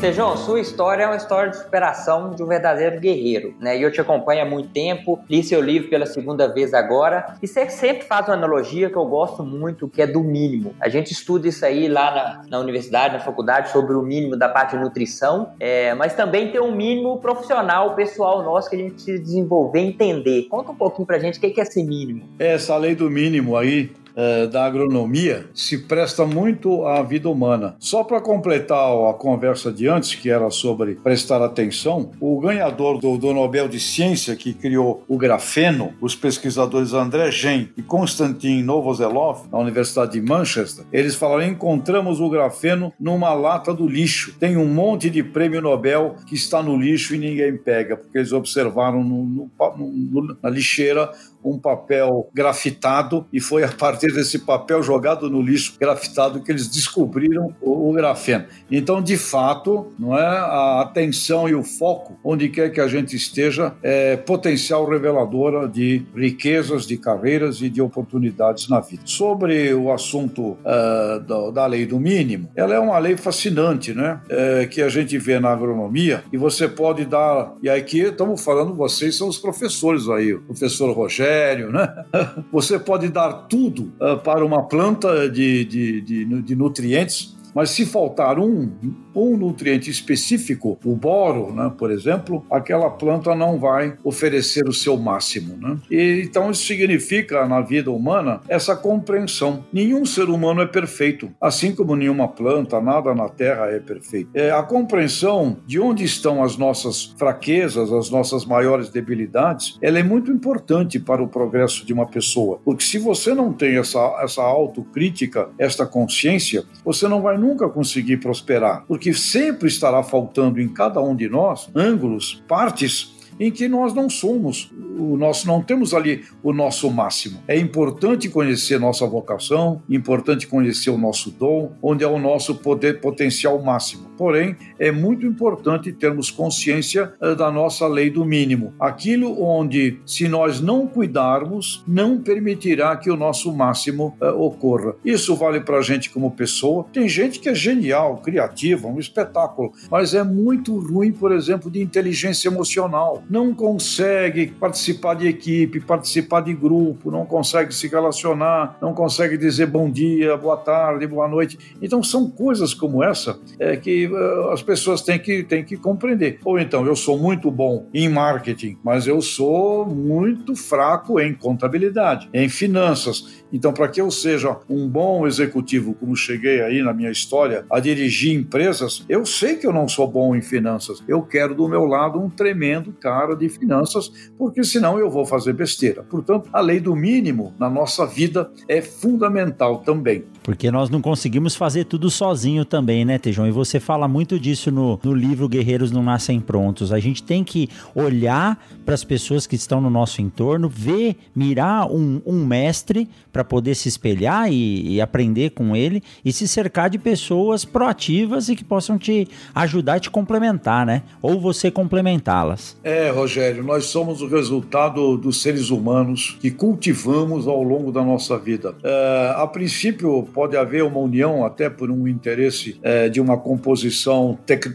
Tejão, 0.00 0.34
sua 0.34 0.58
história 0.58 1.02
é 1.02 1.06
uma 1.06 1.16
história 1.16 1.50
de 1.50 1.58
superação 1.58 2.30
de 2.30 2.42
um 2.42 2.46
verdadeiro 2.46 2.98
guerreiro, 2.98 3.54
né? 3.60 3.76
E 3.76 3.82
eu 3.82 3.92
te 3.92 4.00
acompanho 4.00 4.40
há 4.40 4.46
muito 4.46 4.70
tempo, 4.70 5.22
li 5.28 5.42
seu 5.42 5.60
livro 5.60 5.90
pela 5.90 6.06
segunda 6.06 6.48
vez 6.48 6.72
agora, 6.72 7.36
e 7.42 7.46
você 7.46 7.68
sempre 7.68 8.06
faz 8.06 8.26
uma 8.26 8.32
analogia 8.32 8.88
que 8.88 8.96
eu 8.96 9.04
gosto 9.04 9.44
muito, 9.44 9.86
que 9.88 10.00
é 10.00 10.06
do 10.06 10.20
mínimo. 10.20 10.74
A 10.80 10.88
gente 10.88 11.12
estuda 11.12 11.46
isso 11.48 11.66
aí 11.66 11.86
lá 11.86 12.10
na, 12.14 12.42
na 12.48 12.58
universidade, 12.58 13.12
na 13.12 13.20
faculdade, 13.20 13.70
sobre 13.70 13.94
o 13.94 14.00
mínimo 14.00 14.38
da 14.38 14.48
parte 14.48 14.74
de 14.74 14.82
nutrição, 14.82 15.52
é, 15.60 15.92
mas 15.92 16.14
também 16.14 16.50
tem 16.50 16.62
um 16.62 16.74
mínimo 16.74 17.18
profissional, 17.18 17.94
pessoal 17.94 18.42
nosso, 18.42 18.70
que 18.70 18.76
a 18.76 18.78
gente 18.78 18.94
precisa 18.94 19.22
desenvolver, 19.22 19.80
entender. 19.80 20.44
Conta 20.48 20.72
um 20.72 20.76
pouquinho 20.76 21.06
pra 21.06 21.18
gente 21.18 21.36
o 21.36 21.40
que 21.42 21.60
é 21.60 21.62
esse 21.62 21.84
mínimo. 21.84 22.22
Essa 22.38 22.74
lei 22.78 22.94
do 22.94 23.10
mínimo 23.10 23.54
aí, 23.54 23.92
eh, 24.16 24.46
da 24.46 24.64
agronomia 24.64 25.46
se 25.54 25.78
presta 25.78 26.26
muito 26.26 26.84
à 26.84 27.02
vida 27.02 27.28
humana. 27.28 27.76
Só 27.78 28.04
para 28.04 28.20
completar 28.20 28.90
a 29.08 29.14
conversa 29.14 29.72
de 29.72 29.88
antes, 29.88 30.14
que 30.14 30.30
era 30.30 30.50
sobre 30.50 30.96
prestar 30.96 31.42
atenção, 31.42 32.10
o 32.20 32.40
ganhador 32.40 32.98
do, 32.98 33.16
do, 33.16 33.32
Nobel 33.32 33.68
de 33.68 33.78
Ciência 33.78 34.36
que 34.36 34.52
criou 34.52 35.04
o 35.08 35.16
grafeno, 35.16 35.92
os 36.00 36.14
pesquisadores 36.14 36.92
André 36.92 37.30
Gen 37.30 37.70
e 37.76 37.82
Konstantin 37.82 38.62
Novoselov, 38.62 39.48
na 39.50 39.58
Universidade 39.58 40.12
de 40.12 40.20
Manchester, 40.20 40.84
eles 40.92 41.14
falaram: 41.14 41.44
encontramos 41.44 42.20
o 42.20 42.28
grafeno 42.28 42.92
numa 42.98 43.32
lata 43.32 43.72
do 43.72 43.86
lixo. 43.86 44.34
Tem 44.38 44.56
um 44.56 44.66
monte 44.66 45.10
de 45.10 45.22
prêmio 45.22 45.60
Nobel 45.60 46.16
que 46.26 46.34
está 46.34 46.62
no 46.62 46.76
lixo 46.76 47.14
e 47.14 47.18
ninguém 47.18 47.56
pega, 47.56 47.96
porque 47.96 48.18
eles 48.18 48.32
observaram 48.32 49.02
no, 49.02 49.24
no, 49.24 49.50
no, 49.76 50.36
na 50.42 50.50
lixeira 50.50 51.10
um 51.44 51.58
papel 51.58 52.28
grafitado 52.32 53.26
e 53.32 53.40
foi 53.40 53.64
a 53.64 53.68
partir 53.68 54.12
desse 54.12 54.40
papel 54.40 54.82
jogado 54.82 55.30
no 55.30 55.40
lixo 55.40 55.74
grafitado 55.78 56.42
que 56.42 56.50
eles 56.50 56.68
descobriram 56.68 57.54
o, 57.60 57.90
o 57.90 57.92
grafeno. 57.92 58.44
Então, 58.70 59.02
de 59.02 59.16
fato, 59.16 59.92
não 59.98 60.16
é 60.16 60.26
a 60.26 60.80
atenção 60.82 61.48
e 61.48 61.54
o 61.54 61.62
foco 61.62 62.18
onde 62.22 62.48
quer 62.48 62.70
que 62.70 62.80
a 62.80 62.88
gente 62.88 63.16
esteja 63.16 63.74
é 63.82 64.16
potencial 64.16 64.88
reveladora 64.88 65.68
de 65.68 66.02
riquezas, 66.14 66.86
de 66.86 66.96
carreiras 66.96 67.60
e 67.60 67.68
de 67.68 67.80
oportunidades 67.80 68.68
na 68.68 68.80
vida. 68.80 69.02
Sobre 69.04 69.72
o 69.74 69.92
assunto 69.92 70.52
uh, 70.52 71.20
da, 71.20 71.50
da, 71.50 71.66
lei 71.66 71.86
do 71.86 71.98
mínimo, 71.98 72.50
ela 72.54 72.74
é 72.74 72.78
uma 72.78 72.98
lei 72.98 73.16
fascinante, 73.16 73.94
né? 73.94 74.20
É, 74.28 74.66
que 74.66 74.82
a 74.82 74.88
gente 74.88 75.16
vê 75.18 75.38
na 75.38 75.50
agronomia 75.50 76.22
e 76.32 76.36
você 76.36 76.68
pode 76.68 77.04
dar 77.04 77.54
e 77.62 77.68
aqui 77.68 78.00
estamos 78.00 78.42
falando 78.42 78.74
vocês 78.74 79.16
são 79.16 79.28
os 79.28 79.38
professores 79.38 80.08
aí, 80.08 80.34
o 80.34 80.40
professor 80.40 80.92
Rogério 80.92 81.29
né? 81.70 82.04
Você 82.52 82.78
pode 82.78 83.08
dar 83.08 83.32
tudo 83.48 83.92
uh, 84.00 84.18
para 84.18 84.44
uma 84.44 84.66
planta 84.68 85.28
de, 85.28 85.64
de, 85.64 86.00
de, 86.00 86.42
de 86.42 86.56
nutrientes 86.56 87.36
mas 87.54 87.70
se 87.70 87.86
faltar 87.86 88.38
um, 88.38 88.70
um 89.14 89.36
nutriente 89.36 89.90
específico, 89.90 90.78
o 90.84 90.94
boro, 90.94 91.52
né, 91.52 91.72
por 91.76 91.90
exemplo, 91.90 92.44
aquela 92.50 92.90
planta 92.90 93.34
não 93.34 93.58
vai 93.58 93.96
oferecer 94.04 94.68
o 94.68 94.72
seu 94.72 94.96
máximo. 94.96 95.56
Né? 95.56 95.78
E, 95.90 96.22
então 96.24 96.50
isso 96.50 96.64
significa 96.64 97.46
na 97.46 97.60
vida 97.60 97.90
humana 97.90 98.40
essa 98.48 98.76
compreensão. 98.76 99.64
Nenhum 99.72 100.04
ser 100.04 100.28
humano 100.28 100.62
é 100.62 100.66
perfeito, 100.66 101.30
assim 101.40 101.74
como 101.74 101.96
nenhuma 101.96 102.28
planta, 102.28 102.80
nada 102.80 103.14
na 103.14 103.28
Terra 103.28 103.66
é 103.66 103.78
perfeito. 103.78 104.30
É, 104.34 104.50
a 104.50 104.62
compreensão 104.62 105.56
de 105.66 105.80
onde 105.80 106.04
estão 106.04 106.42
as 106.42 106.56
nossas 106.56 107.14
fraquezas, 107.18 107.92
as 107.92 108.10
nossas 108.10 108.44
maiores 108.44 108.88
debilidades, 108.90 109.78
ela 109.80 109.98
é 109.98 110.02
muito 110.02 110.30
importante 110.30 110.98
para 110.98 111.22
o 111.22 111.28
progresso 111.28 111.84
de 111.84 111.92
uma 111.92 112.06
pessoa, 112.06 112.60
porque 112.64 112.84
se 112.84 112.98
você 112.98 113.34
não 113.34 113.52
tem 113.52 113.76
essa, 113.76 114.18
essa 114.22 114.42
autocrítica, 114.42 115.48
esta 115.58 115.86
consciência, 115.86 116.64
você 116.84 117.08
não 117.08 117.22
vai 117.22 117.38
nunca 117.40 117.68
conseguir 117.68 118.18
prosperar, 118.18 118.84
porque 118.86 119.12
sempre 119.14 119.68
estará 119.68 120.02
faltando 120.02 120.60
em 120.60 120.68
cada 120.68 121.00
um 121.00 121.16
de 121.16 121.28
nós 121.28 121.68
ângulos, 121.74 122.42
partes 122.46 123.18
em 123.40 123.50
que 123.50 123.66
nós 123.68 123.94
não 123.94 124.10
somos 124.10 124.70
o 124.98 125.16
nosso, 125.16 125.46
não 125.46 125.62
temos 125.62 125.94
ali 125.94 126.24
o 126.42 126.52
nosso 126.52 126.90
máximo. 126.90 127.42
É 127.48 127.58
importante 127.58 128.28
conhecer 128.28 128.78
nossa 128.78 129.06
vocação, 129.06 129.82
importante 129.88 130.46
conhecer 130.46 130.90
o 130.90 130.98
nosso 130.98 131.30
dom, 131.30 131.72
onde 131.82 132.04
é 132.04 132.06
o 132.06 132.18
nosso 132.18 132.56
poder 132.56 133.00
potencial 133.00 133.60
máximo 133.62 134.09
Porém, 134.20 134.54
é 134.78 134.92
muito 134.92 135.24
importante 135.24 135.90
termos 135.90 136.30
consciência 136.30 137.10
uh, 137.22 137.34
da 137.34 137.50
nossa 137.50 137.86
lei 137.86 138.10
do 138.10 138.22
mínimo. 138.22 138.74
Aquilo 138.78 139.42
onde, 139.42 139.98
se 140.04 140.28
nós 140.28 140.60
não 140.60 140.86
cuidarmos, 140.86 141.82
não 141.88 142.20
permitirá 142.20 142.94
que 142.98 143.10
o 143.10 143.16
nosso 143.16 143.50
máximo 143.50 144.14
uh, 144.20 144.38
ocorra. 144.38 144.94
Isso 145.02 145.34
vale 145.34 145.60
para 145.60 145.78
a 145.78 145.80
gente 145.80 146.10
como 146.10 146.30
pessoa. 146.32 146.84
Tem 146.92 147.08
gente 147.08 147.40
que 147.40 147.48
é 147.48 147.54
genial, 147.54 148.18
criativa, 148.18 148.88
um 148.88 149.00
espetáculo, 149.00 149.72
mas 149.90 150.12
é 150.12 150.22
muito 150.22 150.78
ruim, 150.78 151.12
por 151.12 151.32
exemplo, 151.32 151.70
de 151.70 151.80
inteligência 151.80 152.50
emocional. 152.50 153.22
Não 153.30 153.54
consegue 153.54 154.48
participar 154.48 155.14
de 155.14 155.28
equipe, 155.28 155.80
participar 155.80 156.42
de 156.42 156.52
grupo, 156.52 157.10
não 157.10 157.24
consegue 157.24 157.74
se 157.74 157.88
relacionar, 157.88 158.76
não 158.82 158.92
consegue 158.92 159.38
dizer 159.38 159.64
bom 159.64 159.90
dia, 159.90 160.36
boa 160.36 160.58
tarde, 160.58 161.06
boa 161.06 161.26
noite. 161.26 161.58
Então 161.80 162.02
são 162.02 162.28
coisas 162.30 162.74
como 162.74 163.02
essa 163.02 163.40
é, 163.58 163.76
que 163.78 164.09
as 164.52 164.62
pessoas 164.62 165.02
têm 165.02 165.18
que, 165.18 165.42
têm 165.42 165.64
que 165.64 165.76
compreender. 165.76 166.38
Ou 166.44 166.58
então, 166.58 166.86
eu 166.86 166.96
sou 166.96 167.18
muito 167.18 167.50
bom 167.50 167.88
em 167.92 168.08
marketing, 168.08 168.76
mas 168.82 169.06
eu 169.06 169.20
sou 169.20 169.86
muito 169.86 170.54
fraco 170.54 171.20
em 171.20 171.34
contabilidade, 171.34 172.28
em 172.32 172.48
finanças. 172.48 173.44
Então, 173.52 173.72
para 173.72 173.88
que 173.88 174.00
eu 174.00 174.10
seja 174.10 174.56
um 174.68 174.88
bom 174.88 175.26
executivo, 175.26 175.94
como 175.94 176.14
cheguei 176.14 176.62
aí 176.62 176.82
na 176.82 176.92
minha 176.92 177.10
história, 177.10 177.64
a 177.70 177.80
dirigir 177.80 178.34
empresas, 178.34 179.04
eu 179.08 179.26
sei 179.26 179.56
que 179.56 179.66
eu 179.66 179.72
não 179.72 179.88
sou 179.88 180.06
bom 180.06 180.36
em 180.36 180.42
finanças. 180.42 181.02
Eu 181.08 181.22
quero 181.22 181.54
do 181.54 181.68
meu 181.68 181.84
lado 181.84 182.20
um 182.20 182.30
tremendo 182.30 182.92
cara 182.92 183.34
de 183.34 183.48
finanças, 183.48 184.30
porque 184.38 184.62
senão 184.62 184.98
eu 184.98 185.10
vou 185.10 185.26
fazer 185.26 185.52
besteira. 185.52 186.02
Portanto, 186.02 186.48
a 186.52 186.60
lei 186.60 186.80
do 186.80 186.94
mínimo 186.94 187.54
na 187.58 187.68
nossa 187.68 188.06
vida 188.06 188.50
é 188.68 188.80
fundamental 188.80 189.78
também. 189.78 190.24
Porque 190.42 190.70
nós 190.70 190.88
não 190.88 191.00
conseguimos 191.00 191.54
fazer 191.54 191.84
tudo 191.84 192.10
sozinho 192.10 192.64
também, 192.64 193.04
né, 193.04 193.18
Tejão? 193.18 193.46
E 193.46 193.50
você 193.50 193.80
fala 193.80 193.99
muito 194.08 194.38
disso 194.38 194.70
no, 194.70 194.98
no 195.02 195.12
livro 195.12 195.48
Guerreiros 195.48 195.90
Não 195.90 196.02
Nascem 196.02 196.40
Prontos. 196.40 196.92
A 196.92 196.98
gente 196.98 197.22
tem 197.22 197.44
que 197.44 197.68
olhar 197.94 198.58
para 198.84 198.94
as 198.94 199.04
pessoas 199.04 199.46
que 199.46 199.56
estão 199.56 199.80
no 199.80 199.90
nosso 199.90 200.22
entorno, 200.22 200.68
ver, 200.68 201.16
mirar 201.34 201.90
um, 201.90 202.20
um 202.24 202.44
mestre 202.44 203.08
para 203.32 203.44
poder 203.44 203.74
se 203.74 203.88
espelhar 203.88 204.50
e, 204.50 204.94
e, 204.94 205.00
aprender 205.00 205.50
com 205.50 205.76
ele 205.76 206.02
e 206.24 206.32
se 206.32 206.48
cercar 206.48 206.90
de 206.90 206.98
pessoas 206.98 207.64
proativas 207.64 208.48
e 208.48 208.56
que 208.56 208.64
possam 208.64 208.98
te 208.98 209.28
ajudar 209.54 209.98
e 209.98 210.00
te 210.00 210.10
complementar, 210.10 210.84
né? 210.84 211.02
Ou 211.22 211.40
você 211.40 211.70
complementá-las. 211.70 212.76
É, 212.82 213.10
Rogério, 213.10 213.62
nós 213.62 213.86
somos 213.86 214.22
o 214.22 214.26
resultado 214.26 215.16
dos 215.16 215.40
seres 215.40 215.70
humanos 215.70 216.36
que 216.40 216.50
cultivamos 216.50 217.46
ao 217.46 217.62
longo 217.62 217.92
da 217.92 218.02
nossa 218.02 218.38
vida. 218.38 218.74
É, 218.82 219.34
a 219.36 219.46
princípio, 219.46 220.28
pode 220.34 220.56
haver 220.56 220.82
uma 220.82 220.98
união 220.98 221.44
até 221.44 221.70
por 221.70 221.90
um 221.90 222.08
interesse 222.08 222.78
é, 222.82 223.08
de 223.08 223.20
uma 223.20 223.36
composição 223.36 223.89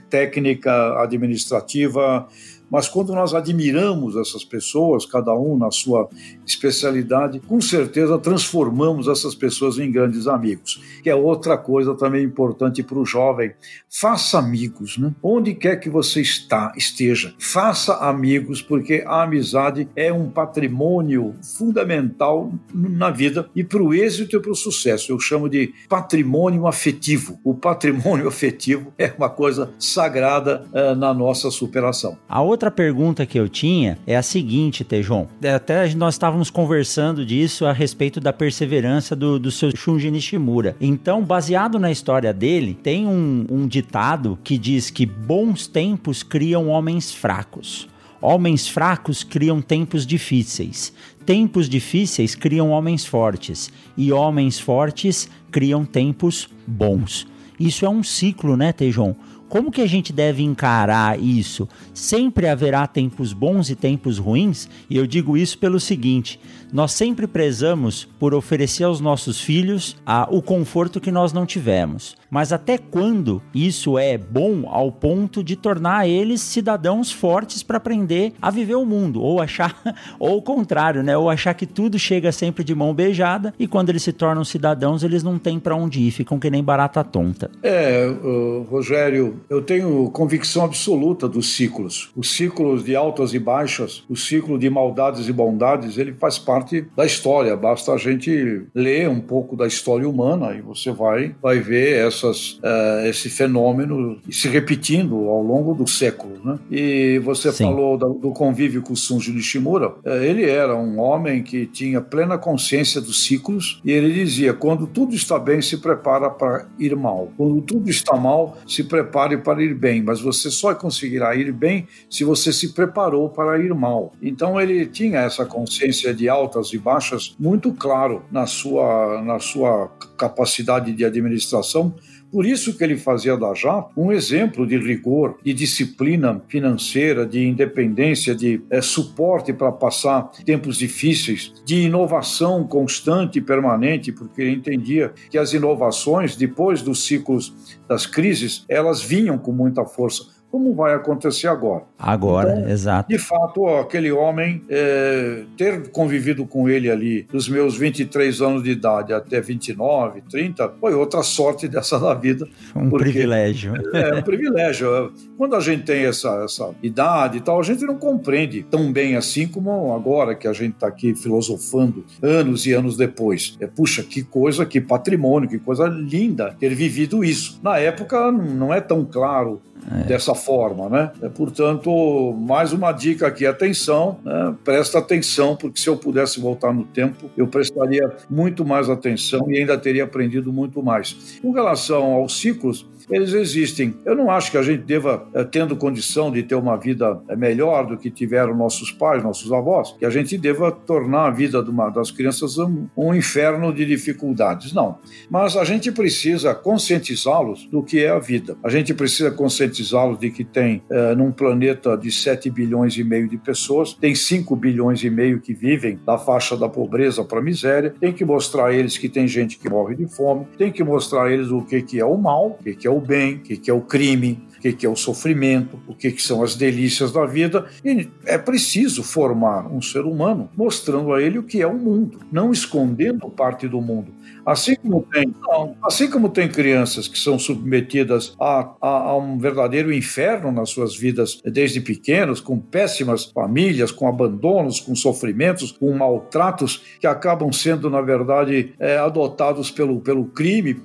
técnica, 0.10 1.01
administrativa, 1.01 2.28
mas 2.69 2.88
quando 2.88 3.13
nós 3.13 3.34
admiramos 3.34 4.15
essas 4.15 4.43
pessoas, 4.43 5.06
cada 5.06 5.34
um 5.34 5.58
na 5.58 5.71
sua 5.71 6.10
especialidade, 6.45 7.39
com 7.41 7.62
certeza 7.62 8.17
transformamos 8.17 9.08
essas 9.08 9.36
pessoas 9.36 9.78
em 9.78 9.91
grandes 9.91 10.28
amigos, 10.28 10.82
que 11.01 11.10
é 11.10 11.15
outra 11.15 11.58
coisa 11.58 11.95
também 11.95 12.23
importante 12.23 12.84
para 12.84 12.97
o 12.97 13.06
jovem. 13.06 13.54
Faça 13.89 14.39
amigos, 14.39 14.97
né? 14.97 15.13
Onde 15.21 15.54
quer 15.54 15.78
que 15.78 15.89
você 15.89 16.21
está, 16.21 16.73
esteja, 16.75 17.34
faça 17.39 17.95
amigos, 17.95 18.62
porque 18.62 19.04
a 19.06 19.23
amizade 19.23 19.88
é 19.95 20.12
um 20.12 20.30
patrimônio 20.30 21.36
fundamental 21.58 22.51
na 22.73 23.10
vida 23.10 23.49
e 23.56 23.63
para 23.63 23.82
o 23.82 23.93
êxito 23.93 24.36
e 24.36 24.39
para 24.39 24.51
o 24.51 24.56
sucesso. 24.56 25.12
Eu 25.12 25.19
chamo 25.19 25.49
de 25.49 25.73
patrimônio 25.88 26.67
afetivo. 26.67 27.39
O 27.43 27.54
patrimônio 27.54 28.28
afetivo 28.30 28.93
é 28.97 29.13
uma 29.17 29.30
coisa 29.30 29.73
sagrada 29.80 30.65
uh, 30.73 30.95
na 30.95 31.13
nossa 31.13 31.49
superação. 31.49 32.17
A 32.28 32.41
outra 32.56 32.72
pergunta 32.72 33.26
que 33.26 33.38
eu 33.38 33.50
tinha 33.50 34.00
é 34.08 34.15
a 34.15 34.24
seguinte, 34.24 34.84
Tejon. 34.86 35.28
Até 35.54 35.94
nós 35.94 36.15
estávamos 36.15 36.50
conversando 36.50 37.26
disso 37.26 37.65
a 37.65 37.74
respeito 37.74 38.22
da 38.22 38.32
perseverança 38.32 39.13
do, 39.13 39.38
do 39.38 39.52
seu 39.52 39.76
Shunji 39.76 40.10
Nishimura. 40.10 40.76
Então, 40.80 41.22
baseado 41.22 41.78
na 41.78 41.91
história 41.91 42.34
dele, 42.34 42.74
tem 42.82 43.06
um, 43.06 43.46
um 43.52 43.68
ditado 43.68 44.39
que 44.41 44.58
diz 44.58 44.89
que 44.89 45.06
bons 45.06 45.68
tempos 45.68 46.24
criam 46.24 46.70
homens 46.70 47.13
fracos. 47.13 47.89
Homens 48.22 48.68
fracos 48.68 49.24
criam 49.24 49.62
tempos 49.62 50.06
difíceis. 50.06 50.94
Tempos 51.26 51.68
difíceis 51.68 52.36
criam 52.36 52.70
homens 52.70 53.06
fortes. 53.06 53.70
E 53.98 54.13
homens 54.13 54.58
fortes 54.58 55.30
criam 55.52 55.84
tempos 55.84 56.48
bons. 56.65 57.28
Isso 57.60 57.86
é 57.86 57.89
um 57.89 58.02
ciclo, 58.04 58.56
né, 58.56 58.72
Tejon? 58.72 59.13
Como 59.48 59.72
que 59.72 59.82
a 59.82 59.88
gente 59.88 60.12
deve 60.12 60.44
encarar 60.44 61.20
isso? 61.20 61.68
Sempre 61.94 62.48
haverá 62.48 62.88
tempos 62.88 63.32
bons 63.32 63.70
e 63.70 63.76
tempos 63.76 64.18
ruins? 64.18 64.68
E 64.90 64.98
eu 64.98 65.06
digo 65.06 65.38
isso 65.38 65.58
pelo 65.58 65.80
seguinte: 65.80 66.40
nós 66.76 66.92
sempre 66.92 67.26
prezamos 67.26 68.04
por 68.20 68.34
oferecer 68.34 68.84
aos 68.84 69.00
nossos 69.00 69.40
filhos 69.40 69.96
a, 70.06 70.28
o 70.30 70.42
conforto 70.42 71.00
que 71.00 71.10
nós 71.10 71.32
não 71.32 71.46
tivemos. 71.46 72.18
Mas 72.30 72.52
até 72.52 72.78
quando 72.78 73.42
isso 73.54 73.98
é 73.98 74.18
bom 74.18 74.68
ao 74.68 74.92
ponto 74.92 75.42
de 75.42 75.56
tornar 75.56 76.06
eles 76.06 76.42
cidadãos 76.42 77.14
fortes 77.14 77.64
para 77.64 77.78
aprender 77.78 78.34
a 78.42 78.52
viver 78.52 78.76
o 78.76 78.86
mundo? 78.86 79.22
Ou 79.22 79.42
achar, 79.42 79.74
ou 80.20 80.40
o 80.40 80.42
contrário, 80.42 81.02
né? 81.02 81.16
Ou 81.16 81.30
achar 81.30 81.54
que 81.54 81.66
tudo 81.66 81.98
chega 81.98 82.30
sempre 82.34 82.62
de 82.62 82.76
mão 82.76 82.94
beijada 82.94 83.54
e 83.58 83.68
quando 83.68 83.90
eles 83.90 84.04
se 84.04 84.12
tornam 84.12 84.44
cidadãos, 84.44 85.02
eles 85.02 85.24
não 85.24 85.40
têm 85.40 85.62
para 85.62 85.78
onde 85.78 86.02
ir, 86.02 86.12
ficam 86.12 86.38
que 86.38 86.52
nem 86.52 86.62
barata 86.62 87.06
tonta. 87.06 87.50
É, 87.64 88.06
uh, 88.06 88.68
Rogério, 88.70 89.40
eu 89.50 89.62
tenho 89.62 90.10
convicção 90.12 90.66
absoluta 90.66 91.26
dos 91.26 91.54
ciclos. 91.54 92.12
Os 92.18 92.32
ciclos 92.32 92.84
de 92.84 92.98
altas 92.98 93.34
e 93.34 93.40
baixas, 93.40 94.04
o 94.10 94.16
ciclo 94.18 94.60
de 94.60 94.70
maldades 94.70 95.30
e 95.30 95.32
bondades, 95.32 95.98
ele 95.98 96.12
faz 96.12 96.38
parte 96.38 96.64
da 96.95 97.06
história. 97.06 97.56
Basta 97.56 97.93
a 97.93 97.97
gente 97.97 98.63
ler 98.73 99.10
um 99.10 99.19
pouco 99.19 99.56
da 99.56 99.67
história 99.67 100.08
humana 100.08 100.54
e 100.56 100.62
você 100.62 100.91
vai, 100.91 101.36
vai 101.41 101.60
ver 101.60 102.06
essas, 102.06 102.54
uh, 102.54 103.06
esse 103.06 103.30
fenômeno 103.30 104.19
se 104.30 104.47
repetindo 104.47 105.15
ao 105.30 105.41
longo 105.41 105.73
do 105.73 105.88
século. 105.88 106.39
Né? 106.43 106.60
E 106.71 107.19
você 107.19 107.51
Sim. 107.51 107.65
falou 107.65 107.97
do, 107.97 108.13
do, 108.13 108.32
convívio 108.32 108.82
com 108.82 108.93
o 108.93 108.97
Sunji 108.97 109.32
Nishimura. 109.32 109.89
Uh, 109.89 110.21
ele 110.21 110.49
era 110.49 110.75
um 110.75 110.99
homem 110.99 111.43
que 111.43 111.65
tinha 111.65 112.01
plena 112.01 112.38
consciência 112.38 112.99
dos 113.01 113.23
ciclos 113.23 113.82
e 113.84 113.91
ele 113.91 114.13
dizia: 114.13 114.54
quando 114.54 114.88
tudo 114.88 115.15
está 115.15 115.38
bem, 115.39 115.62
se 115.62 115.78
prepara 115.78 116.30
para 116.30 116.67
ir 116.80 116.95
mal. 116.95 117.32
Quando 117.38 117.62
tudo 117.62 117.89
está 117.89 118.15
mal, 118.15 118.58
se 118.67 118.84
prepare 118.84 119.38
para 119.38 119.63
ir 119.63 119.73
bem. 119.73 120.01
Mas 120.01 120.21
você 120.21 120.49
só 120.49 120.73
conseguirá 120.73 121.36
ir 121.36 121.51
bem 121.51 121.88
se 122.10 122.23
você 122.23 122.51
se 122.51 122.73
preparou 122.73 123.30
para 123.30 123.60
ir 123.60 123.73
mal. 123.73 124.13
Então 124.21 124.60
ele 124.60 124.86
tinha 124.86 125.19
essa 125.19 125.45
consciência 125.45 126.13
de 126.13 126.30
altas 126.56 126.74
e 126.74 126.78
baixas 126.78 127.36
muito 127.38 127.74
claro 127.74 128.24
na 128.32 128.46
sua, 128.46 129.22
na 129.22 129.39
sua 129.39 129.89
capacidade 130.18 130.94
de 130.94 131.04
administração. 131.04 131.94
Por 132.32 132.46
isso 132.46 132.78
que 132.78 132.84
ele 132.84 132.98
fazia 132.98 133.38
da 133.38 133.54
JAP 133.54 133.91
um 133.96 134.12
exemplo 134.12 134.68
de 134.68 134.78
rigor, 134.78 135.38
de 135.44 135.54
disciplina 135.54 136.41
financeira, 136.50 137.26
de 137.26 137.48
independência, 137.48 138.36
de 138.36 138.62
é, 138.70 138.82
suporte 138.82 139.54
para 139.54 139.72
passar 139.72 140.24
tempos 140.44 140.78
difíceis, 140.78 141.54
de 141.65 141.84
inovação 141.84 142.68
constante 142.68 143.39
e 143.39 143.41
permanente, 143.41 144.12
porque 144.12 144.41
ele 144.41 144.56
entendia 144.56 145.13
que 145.30 145.38
as 145.38 145.54
inovações, 145.54 146.36
depois 146.36 146.82
dos 146.82 147.06
ciclos 147.06 147.54
das 147.88 148.06
crises, 148.06 148.65
elas 148.68 149.02
vinham 149.02 149.38
com 149.38 149.54
muita 149.54 149.86
força 149.86 150.35
como 150.56 150.74
vai 150.74 150.94
acontecer 150.94 151.50
agora. 151.50 151.84
Agora, 152.00 152.58
então, 152.58 152.70
exato. 152.70 153.10
De 153.10 153.18
fato, 153.18 153.63
ó, 153.63 153.82
aquele 153.82 154.10
homem, 154.10 154.63
é, 154.70 155.44
ter 155.58 155.89
convivido 155.89 156.46
com 156.46 156.70
ele 156.70 156.89
ali 156.89 157.28
dos 157.30 157.50
meus 157.50 157.76
23 157.76 158.41
anos 158.41 158.63
de 158.63 158.72
idade 158.72 159.12
até 159.12 159.41
29, 159.41 160.22
30, 160.22 160.76
foi 160.80 160.94
outra 160.94 161.24
sorte 161.24 161.68
dessa 161.68 162.00
da 162.00 162.13
vida. 162.13 162.48
Um 162.74 162.89
porque, 162.89 163.12
privilégio. 163.12 163.74
É, 163.94 164.15
um 164.15 164.22
privilégio. 164.22 165.12
Quando 165.38 165.58
a 165.58 165.60
gente 165.60 165.84
tem 165.84 166.06
essa, 166.06 166.46
essa 166.46 166.74
idade 166.82 167.39
e 167.39 167.41
tal, 167.41 167.60
a 167.60 167.63
gente 167.63 167.84
não 167.84 167.98
compreende 167.98 168.63
tão 168.63 168.94
bem 168.94 169.18
assim 169.18 169.50
como 169.50 169.94
agora 169.94 170.36
que 170.36 170.48
a 170.48 170.54
gente 170.54 170.76
está 170.76 170.88
aqui 170.88 171.13
filosofando 171.15 172.06
anos 172.22 172.65
e 172.65 172.72
anos 172.72 172.96
depois. 172.96 173.58
É, 173.60 173.68
puxa, 173.68 174.04
que 174.04 174.24
coisa, 174.24 174.65
que 174.65 174.80
patrimônio, 174.80 175.50
que 175.50 175.60
coisa 175.60 175.86
linda 175.88 176.56
ter 176.58 176.74
vivido 176.74 177.26
isso. 177.26 177.60
Na 177.62 177.78
época 177.78 178.32
não 178.32 178.74
é 178.74 178.80
tão 178.80 179.04
claro 179.04 179.62
é. 179.91 180.04
dessa 180.04 180.34
forma, 180.34 180.89
né? 180.89 181.12
É, 181.21 181.30
portanto, 181.30 182.34
mais 182.34 182.74
uma 182.74 182.91
dica 182.91 183.28
aqui, 183.28 183.45
atenção, 183.45 184.19
né? 184.24 184.56
presta 184.63 185.00
atenção, 185.00 185.56
porque 185.56 185.80
se 185.80 185.88
eu 185.88 185.98
pudesse 185.98 186.39
voltar 186.39 186.74
no 186.74 186.86
tempo, 186.86 187.30
eu 187.38 187.48
prestaria 187.48 188.12
muito 188.30 188.65
mais 188.65 188.89
atenção 188.89 189.50
e 189.50 189.60
ainda 189.60 189.78
teria 189.78 190.04
aprendido 190.04 190.52
muito 190.52 190.82
mais. 190.82 191.39
Com 191.41 191.52
relação 191.52 192.13
aos 192.13 192.39
ciclos, 192.39 192.86
eles 193.10 193.34
existem. 193.34 193.96
Eu 194.06 194.15
não 194.15 194.30
acho 194.30 194.52
que 194.52 194.58
a 194.58 194.62
gente 194.62 194.84
deva, 194.84 195.28
eh, 195.34 195.44
tendo 195.44 195.76
condição 195.76 196.32
de 196.32 196.44
ter 196.44 196.56
uma 196.56 196.78
vida 196.78 197.20
eh, 197.28 197.36
melhor 197.36 197.86
do 197.86 197.98
que 197.98 198.10
tiveram 198.10 198.56
nossos 198.56 198.91
pais, 198.91 199.24
nossos 199.24 199.52
avós, 199.52 199.94
que 199.98 200.06
a 200.06 200.10
gente 200.10 200.38
deva 200.38 200.72
tornar 200.72 201.28
a 201.28 201.32
vida 201.32 201.62
uma, 201.62 201.89
das 201.89 202.12
crianças 202.12 202.58
um, 202.58 202.88
um 202.96 203.13
inferno 203.13 203.74
de 203.74 203.86
dificuldades. 203.86 204.74
Não. 204.74 204.98
Mas 205.30 205.56
a 205.56 205.63
gente 205.63 205.91
precisa 205.91 206.54
conscientizá-los 206.54 207.65
do 207.65 207.84
que 207.84 208.04
é 208.04 208.10
a 208.10 208.20
vida. 208.20 208.58
A 208.63 208.70
gente 208.70 208.94
precisa 208.94 209.32
conscientizá-los 209.32 210.20
de 210.20 210.30
que 210.30 210.44
tem, 210.44 210.82
é, 210.89 211.15
num 211.15 211.32
planeta 211.32 211.98
de 211.98 212.12
7 212.12 212.50
bilhões 212.50 212.98
e 212.98 213.04
meio 213.04 213.28
de 213.28 213.38
pessoas, 213.38 213.94
tem 213.94 214.15
5 214.15 214.56
bilhões 214.56 215.04
e 215.04 215.10
meio 215.10 215.39
que 215.39 215.54
vivem 215.54 216.00
da 216.06 216.18
faixa 216.18 216.58
da 216.58 216.68
pobreza 216.68 217.24
para 217.24 217.39
a 217.39 217.44
miséria. 217.44 217.94
Tem 218.00 218.13
que 218.13 218.26
mostrar 218.26 218.68
a 218.68 218.74
eles 218.74 218.98
que 218.98 219.10
tem 219.10 219.28
gente 219.28 219.58
que 219.58 219.70
morre 219.70 219.96
de 219.96 220.08
fome. 220.08 220.46
Tem 220.58 220.72
que 220.72 220.84
mostrar 220.84 221.26
a 221.26 221.32
eles 221.32 221.50
o 221.50 221.62
que, 221.62 221.82
que 221.82 222.00
é 222.00 222.06
o 222.06 222.18
mal, 222.18 222.58
o 222.60 222.63
que, 222.63 222.76
que 222.76 222.88
é 222.88 222.91
o 222.91 222.95
bem, 223.00 223.36
o 223.36 223.40
que, 223.40 223.58
que 223.58 223.70
é 223.70 223.74
o 223.74 223.82
crime, 223.82 224.40
o 224.58 224.62
que, 224.62 224.86
é 224.86 224.89
o 224.89 224.96
sofrimento, 224.96 225.80
o 225.88 225.94
que, 225.94 226.12
que 226.12 226.22
são 226.22 226.44
as 226.44 226.56
delícias 226.56 227.12
da 227.12 227.26
vida. 227.26 227.65
E 227.84 228.08
é 228.26 228.38
preciso 228.38 229.04
formar 229.04 229.68
um 229.68 229.82
ser 229.82 230.02
humano 230.02 230.50
mostrando 230.56 231.13
a 231.13 231.22
ele 231.22 231.39
o 231.39 231.44
que 231.44 231.62
é 231.62 231.68
o 231.68 231.78
mundo, 231.78 232.20
não 232.32 232.52
escondendo 232.52 233.30
parte 233.30 233.68
do 233.68 233.82
mundo. 233.82 234.12
Assim 234.46 234.76
como 234.76 235.02
tem, 235.02 235.34
não, 235.41 235.76
assim 235.84 236.10
como 236.10 236.30
tem 236.30 236.48
crianças 236.48 237.08
que 237.08 237.18
são 237.18 237.39
submetidas 237.39 238.36
a, 238.39 238.76
a, 238.80 238.88
a, 238.88 239.18
um 239.18 239.39
verdadeiro 239.39 239.91
inferno 239.91 240.52
nas 240.52 240.70
suas 240.70 240.96
vidas 240.96 241.41
desde 241.44 241.82
pequenos, 241.82 242.39
com 242.39 242.60
péssimas 242.60 243.26
famílias, 243.26 243.91
com 243.91 244.08
abandonos, 244.08 244.80
com 244.80 244.96
sofrimentos, 244.96 245.72
com 245.72 245.91
maltratos 245.94 246.84
que 247.00 247.08
acabam 247.08 247.52
sendo, 247.52 247.89
na 247.89 248.02
verdade, 248.02 248.74
é, 248.80 248.98
adotados 248.98 249.72
pelo, 249.72 250.00
pelo 250.00 250.26
crime 250.26 250.80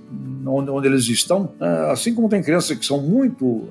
onde, 0.46 0.70
onde 0.70 0.88
eles 0.88 1.06
estão. 1.09 1.52
É, 1.61 1.90
assim 1.90 2.14
como 2.14 2.28
tem 2.28 2.42
crianças 2.42 2.76
que 2.76 2.85
são 2.85 3.00
muito. 3.00 3.68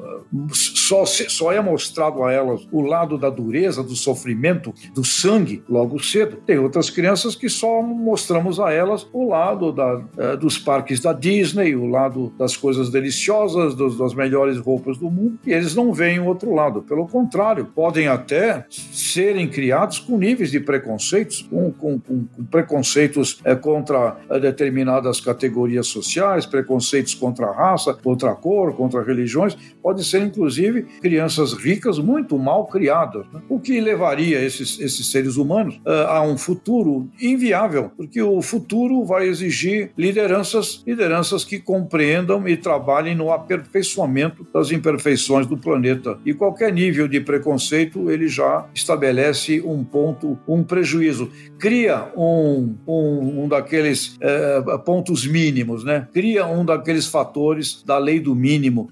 Só, 0.52 1.06
só 1.06 1.52
é 1.52 1.62
mostrado 1.62 2.24
a 2.24 2.32
elas 2.32 2.68
o 2.72 2.82
lado 2.82 3.18
da 3.18 3.30
dureza, 3.30 3.84
do 3.84 3.96
sofrimento, 3.96 4.74
do 4.94 5.04
sangue 5.04 5.64
logo 5.68 6.02
cedo. 6.02 6.38
Tem 6.46 6.58
outras 6.58 6.90
crianças 6.90 7.36
que 7.36 7.50
só 7.50 7.82
mostramos 7.82 8.60
a 8.60 8.72
elas 8.72 9.08
o 9.12 9.28
lado 9.28 9.72
da, 9.72 10.02
é, 10.18 10.38
dos 10.38 10.58
parques 10.58 11.00
da 11.00 11.14
Disney, 11.14 11.76
o 11.76 11.88
lado 11.88 12.34
das 12.38 12.56
coisas 12.56 12.90
deliciosas, 12.90 13.76
dos, 13.76 13.98
das 13.98 14.14
melhores 14.14 14.58
roupas 14.58 14.98
do 14.98 15.10
mundo, 15.10 15.40
e 15.46 15.52
eles 15.52 15.76
não 15.76 15.94
veem 15.94 16.20
o 16.20 16.26
outro 16.26 16.54
lado. 16.54 16.82
Pelo 16.82 17.08
contrário, 17.08 17.66
podem 17.66 18.08
até 18.08 18.66
serem 18.70 19.48
criados 19.48 20.00
com 20.00 20.18
níveis 20.18 20.52
de 20.52 20.60
preconceitos, 20.60 21.42
com, 21.42 21.72
com, 21.72 22.00
com, 22.00 22.26
com 22.26 22.44
preconceitos 22.46 23.40
é, 23.44 23.56
contra 23.56 24.18
é, 24.30 24.40
determinadas 24.40 25.20
categorias 25.20 25.88
sociais, 25.88 26.46
preconceitos 26.46 27.14
contra 27.14 27.48
a 27.48 27.54
raça, 27.54 27.94
contra 27.94 28.32
a 28.32 28.36
cor, 28.36 28.74
contra 28.76 29.04
religiões, 29.04 29.58
podem 29.82 30.04
ser 30.04 30.22
inclusive 30.22 30.84
crianças 31.02 31.54
ricas 31.54 32.00
muito 32.00 32.38
mal 32.38 32.68
criadas, 32.68 33.26
né? 33.34 33.42
o 33.50 33.60
que 33.60 33.80
levaria 33.80 34.44
esses, 34.44 34.80
esses 34.80 35.10
seres 35.12 35.38
humanos 35.38 35.76
uh, 35.86 36.08
a 36.08 36.22
um 36.22 36.38
futuro 36.38 37.10
inviável, 37.22 37.92
porque 37.96 38.22
o 38.22 38.42
futuro 38.42 39.04
vai 39.06 39.28
exigir 39.28 39.92
lideranças, 39.98 40.84
lideranças 40.86 41.44
que 41.44 41.60
compreendam 41.60 42.48
e 42.48 42.58
trabalhem 42.58 43.16
no 43.16 43.32
aperfeiçoamento 43.32 44.46
das 44.54 44.72
imperfeições 44.72 45.48
do 45.48 45.58
planeta. 45.58 46.18
E 46.26 46.34
qualquer 46.34 46.72
nível 46.72 47.08
de 47.08 47.20
preconceito 47.20 48.10
ele 48.10 48.28
já 48.28 48.68
estabelece 48.74 49.62
um 49.62 49.84
ponto, 49.84 50.38
um 50.48 50.64
prejuízo, 50.64 51.30
cria 51.58 52.12
um, 52.16 52.76
um, 52.88 53.44
um 53.44 53.48
daqueles 53.48 54.18
uh, 54.18 54.80
pontos 54.80 55.26
mínimos, 55.26 55.84
né? 55.84 56.08
Cria 56.14 56.46
um 56.46 56.66
daqueles 56.66 57.08
fatores 57.08 57.84
da 57.86 57.98
lei 57.98 58.20
do 58.20 58.36
mínimo, 58.36 58.90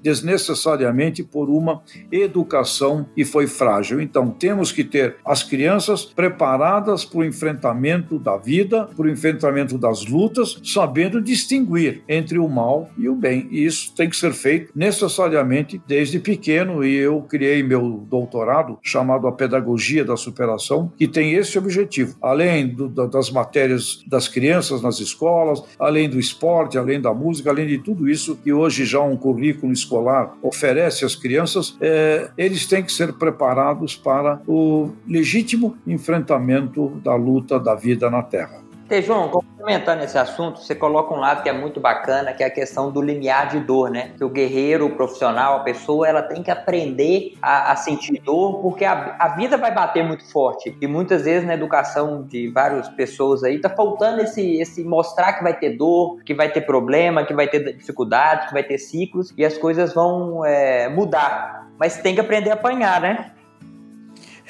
desnecessariamente 0.78 1.24
por 1.24 1.50
uma 1.50 1.82
educação 2.12 3.06
que 3.16 3.26
foi 3.26 3.48
frágil. 3.48 4.02
Então, 4.02 4.30
temos 4.30 4.72
que 4.72 4.84
ter 4.84 5.16
as 5.26 5.44
crianças 5.44 6.06
preparadas 6.06 7.04
para 7.04 7.20
o 7.20 7.26
enfrentamento 7.26 8.18
da 8.20 8.38
vida, 8.38 8.86
para 8.96 9.06
o 9.06 9.10
enfrentamento 9.10 9.78
das 9.78 10.06
lutas, 10.06 10.60
sabendo 10.64 11.22
distinguir 11.22 12.04
entre 12.08 12.40
o 12.40 12.48
mal 12.48 12.90
e 12.98 13.10
o 13.10 13.16
bem. 13.16 13.48
E 13.52 13.66
isso 13.66 13.94
tem 13.96 14.10
que 14.10 14.16
ser 14.16 14.34
feito 14.34 14.72
necessariamente 14.76 15.82
desde 15.88 16.20
pequeno. 16.20 16.84
E 16.84 16.96
eu 16.96 17.22
criei 17.22 17.64
meu 17.64 18.06
doutorado 18.10 18.78
chamado 18.82 19.28
A 19.28 19.32
Pedagogia 19.32 20.06
da 20.06 20.16
Superação, 20.16 20.92
que 20.98 21.08
tem 21.08 21.34
esse 21.34 21.58
objetivo. 21.58 22.16
Além 22.22 22.68
do, 22.68 22.88
das 22.88 23.30
matérias 23.30 24.04
das 24.08 24.28
crianças 24.28 24.82
nas 24.82 25.00
escolas, 25.00 25.64
além 25.80 26.10
do 26.10 26.20
esporte, 26.20 26.78
além 26.78 27.02
da 27.02 27.14
música, 27.14 27.50
além 27.50 27.68
de 27.68 27.78
tudo 27.78 28.10
isso 28.10 28.36
que 28.36 28.54
hoje 28.54 28.86
já 28.86 29.02
um 29.02 29.18
currículo 29.18 29.72
escolar 29.72 30.36
oferece 30.42 30.67
às 31.06 31.16
crianças, 31.16 31.78
é, 31.80 32.30
eles 32.38 32.66
têm 32.66 32.84
que 32.84 32.92
ser 32.92 33.14
preparados 33.14 33.96
para 33.96 34.42
o 34.48 34.92
legítimo 35.08 35.78
enfrentamento 35.86 36.90
da 37.04 37.16
luta 37.16 37.60
da 37.60 37.76
vida 37.76 38.10
na 38.10 38.22
Terra. 38.22 38.67
João, 39.02 39.28
complementando 39.28 40.04
esse 40.04 40.18
assunto, 40.18 40.60
você 40.60 40.74
coloca 40.74 41.14
um 41.14 41.20
lado 41.20 41.44
que 41.44 41.50
é 41.50 41.54
muito 41.54 41.78
bacana, 41.78 42.32
que 42.32 42.42
é 42.42 42.48
a 42.48 42.50
questão 42.50 42.90
do 42.90 43.02
limiar 43.02 43.50
de 43.50 43.60
dor, 43.60 43.90
né? 43.90 44.12
Que 44.18 44.24
o 44.24 44.30
guerreiro, 44.30 44.86
o 44.86 44.96
profissional, 44.96 45.58
a 45.58 45.60
pessoa, 45.60 46.08
ela 46.08 46.22
tem 46.22 46.42
que 46.42 46.50
aprender 46.50 47.34
a, 47.42 47.74
a 47.74 47.76
sentir 47.76 48.22
dor, 48.22 48.62
porque 48.62 48.86
a, 48.86 49.18
a, 49.20 49.36
vida 49.36 49.58
vai 49.58 49.74
bater 49.74 50.06
muito 50.06 50.24
forte. 50.32 50.76
E 50.80 50.88
muitas 50.88 51.24
vezes 51.24 51.46
na 51.46 51.54
educação 51.54 52.24
de 52.24 52.50
várias 52.50 52.88
pessoas 52.90 53.44
aí, 53.44 53.60
tá 53.60 53.70
faltando 53.70 54.22
esse, 54.22 54.62
esse 54.62 54.84
mostrar 54.86 55.34
que 55.34 55.44
vai 55.44 55.54
ter 55.54 55.72
dor, 55.72 56.24
que 56.24 56.34
vai 56.34 56.50
ter 56.50 56.62
problema, 56.62 57.26
que 57.26 57.34
vai 57.34 57.48
ter 57.48 57.76
dificuldade, 57.76 58.48
que 58.48 58.54
vai 58.54 58.64
ter 58.64 58.78
ciclos, 58.78 59.34
e 59.38 59.44
as 59.44 59.58
coisas 59.58 59.94
vão 59.94 60.46
é, 60.46 60.88
mudar. 60.88 61.68
Mas 61.78 61.98
tem 61.98 62.16
que 62.16 62.22
aprender 62.22 62.52
a 62.52 62.54
apanhar, 62.54 63.02
né? 63.02 63.32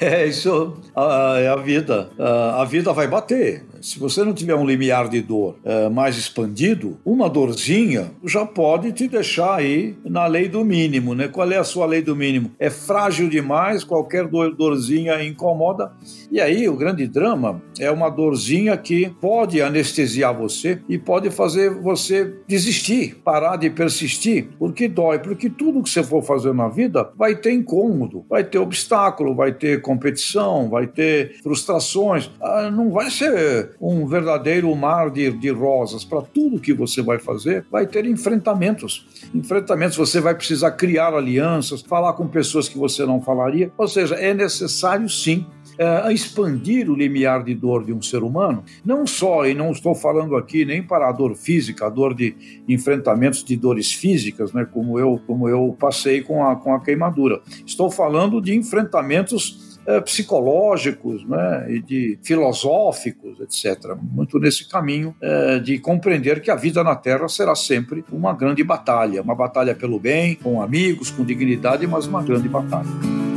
É, 0.00 0.24
isso 0.26 0.76
é 0.96 1.48
a 1.48 1.56
vida. 1.56 2.10
A 2.54 2.64
vida 2.64 2.92
vai 2.92 3.08
bater. 3.08 3.64
Se 3.80 3.98
você 3.98 4.24
não 4.24 4.32
tiver 4.32 4.54
um 4.54 4.66
limiar 4.66 5.08
de 5.08 5.20
dor 5.20 5.56
é, 5.64 5.88
mais 5.88 6.16
expandido, 6.16 6.98
uma 7.04 7.28
dorzinha 7.28 8.10
já 8.24 8.44
pode 8.44 8.92
te 8.92 9.08
deixar 9.08 9.56
aí 9.56 9.96
na 10.04 10.26
lei 10.26 10.48
do 10.48 10.64
mínimo, 10.64 11.14
né? 11.14 11.28
Qual 11.28 11.50
é 11.50 11.56
a 11.56 11.64
sua 11.64 11.86
lei 11.86 12.02
do 12.02 12.16
mínimo? 12.16 12.50
É 12.58 12.70
frágil 12.70 13.28
demais, 13.28 13.84
qualquer 13.84 14.26
dorzinha 14.26 15.22
incomoda. 15.24 15.92
E 16.30 16.40
aí 16.40 16.68
o 16.68 16.76
grande 16.76 17.06
drama 17.06 17.62
é 17.78 17.90
uma 17.90 18.08
dorzinha 18.10 18.76
que 18.76 19.10
pode 19.20 19.60
anestesiar 19.62 20.36
você 20.36 20.80
e 20.88 20.98
pode 20.98 21.30
fazer 21.30 21.70
você 21.70 22.34
desistir, 22.46 23.16
parar 23.24 23.56
de 23.56 23.70
persistir, 23.70 24.48
porque 24.58 24.88
dói, 24.88 25.18
porque 25.18 25.48
tudo 25.48 25.82
que 25.82 25.90
você 25.90 26.02
for 26.02 26.22
fazer 26.22 26.52
na 26.52 26.68
vida 26.68 27.10
vai 27.16 27.36
ter 27.36 27.52
incômodo, 27.52 28.24
vai 28.28 28.44
ter 28.44 28.58
obstáculo, 28.58 29.34
vai 29.34 29.52
ter 29.52 29.80
competição, 29.80 30.68
vai 30.68 30.86
ter 30.86 31.36
frustrações. 31.42 32.30
Ah, 32.40 32.70
não 32.70 32.90
vai 32.90 33.10
ser 33.10 33.67
um 33.80 34.06
verdadeiro 34.06 34.74
mar 34.74 35.10
de, 35.10 35.30
de 35.30 35.50
rosas. 35.50 36.04
Para 36.04 36.22
tudo 36.22 36.60
que 36.60 36.72
você 36.72 37.02
vai 37.02 37.18
fazer, 37.18 37.64
vai 37.70 37.86
ter 37.86 38.06
enfrentamentos. 38.06 39.06
Enfrentamentos, 39.34 39.96
você 39.96 40.20
vai 40.20 40.34
precisar 40.34 40.72
criar 40.72 41.14
alianças, 41.14 41.82
falar 41.82 42.12
com 42.14 42.26
pessoas 42.26 42.68
que 42.68 42.78
você 42.78 43.04
não 43.04 43.20
falaria. 43.20 43.70
Ou 43.76 43.88
seja, 43.88 44.14
é 44.14 44.34
necessário 44.34 45.08
sim 45.08 45.46
uh, 45.78 46.10
expandir 46.10 46.90
o 46.90 46.94
limiar 46.94 47.44
de 47.44 47.54
dor 47.54 47.84
de 47.84 47.92
um 47.92 48.02
ser 48.02 48.22
humano, 48.22 48.64
não 48.84 49.06
só, 49.06 49.46
e 49.46 49.54
não 49.54 49.70
estou 49.70 49.94
falando 49.94 50.36
aqui 50.36 50.64
nem 50.64 50.82
para 50.82 51.08
a 51.08 51.12
dor 51.12 51.34
física, 51.36 51.86
a 51.86 51.90
dor 51.90 52.14
de 52.14 52.62
enfrentamentos 52.68 53.44
de 53.44 53.56
dores 53.56 53.92
físicas, 53.92 54.52
né, 54.52 54.66
como 54.70 54.98
eu, 54.98 55.20
como 55.26 55.48
eu 55.48 55.76
passei 55.78 56.20
com 56.22 56.44
a, 56.44 56.56
com 56.56 56.74
a 56.74 56.80
queimadura. 56.80 57.40
Estou 57.64 57.90
falando 57.90 58.40
de 58.40 58.54
enfrentamentos 58.54 59.67
é, 59.88 60.02
psicológicos 60.02 61.24
né, 61.26 61.66
e 61.70 61.80
de 61.80 62.18
filosóficos, 62.22 63.40
etc. 63.40 63.96
Muito 64.02 64.38
nesse 64.38 64.68
caminho 64.68 65.16
é, 65.18 65.58
de 65.58 65.78
compreender 65.78 66.42
que 66.42 66.50
a 66.50 66.54
vida 66.54 66.84
na 66.84 66.94
Terra 66.94 67.26
será 67.26 67.54
sempre 67.54 68.04
uma 68.12 68.34
grande 68.34 68.62
batalha, 68.62 69.22
uma 69.22 69.34
batalha 69.34 69.74
pelo 69.74 69.98
bem, 69.98 70.34
com 70.34 70.60
amigos, 70.60 71.10
com 71.10 71.24
dignidade, 71.24 71.86
mas 71.86 72.06
uma 72.06 72.22
grande 72.22 72.50
batalha. 72.50 73.27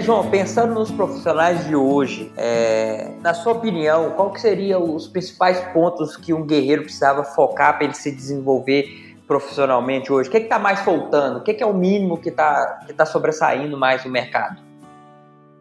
João, 0.00 0.30
pensando 0.30 0.74
nos 0.74 0.90
profissionais 0.90 1.66
de 1.66 1.76
hoje, 1.76 2.32
é, 2.36 3.12
na 3.20 3.34
sua 3.34 3.52
opinião, 3.52 4.12
qual 4.12 4.32
que 4.32 4.40
seriam 4.40 4.94
os 4.94 5.06
principais 5.06 5.60
pontos 5.72 6.16
que 6.16 6.32
um 6.32 6.44
guerreiro 6.46 6.82
precisava 6.82 7.22
focar 7.22 7.74
para 7.76 7.84
ele 7.84 7.94
se 7.94 8.10
desenvolver 8.10 9.16
profissionalmente 9.26 10.10
hoje? 10.12 10.28
O 10.28 10.32
que 10.32 10.38
é 10.38 10.40
está 10.40 10.58
mais 10.58 10.80
faltando? 10.80 11.38
O 11.38 11.42
que 11.42 11.50
é, 11.50 11.54
que 11.54 11.62
é 11.62 11.66
o 11.66 11.74
mínimo 11.74 12.18
que 12.18 12.30
está 12.30 12.80
que 12.86 12.92
tá 12.94 13.04
sobressaindo 13.04 13.76
mais 13.76 14.04
no 14.04 14.10
mercado? 14.10 14.60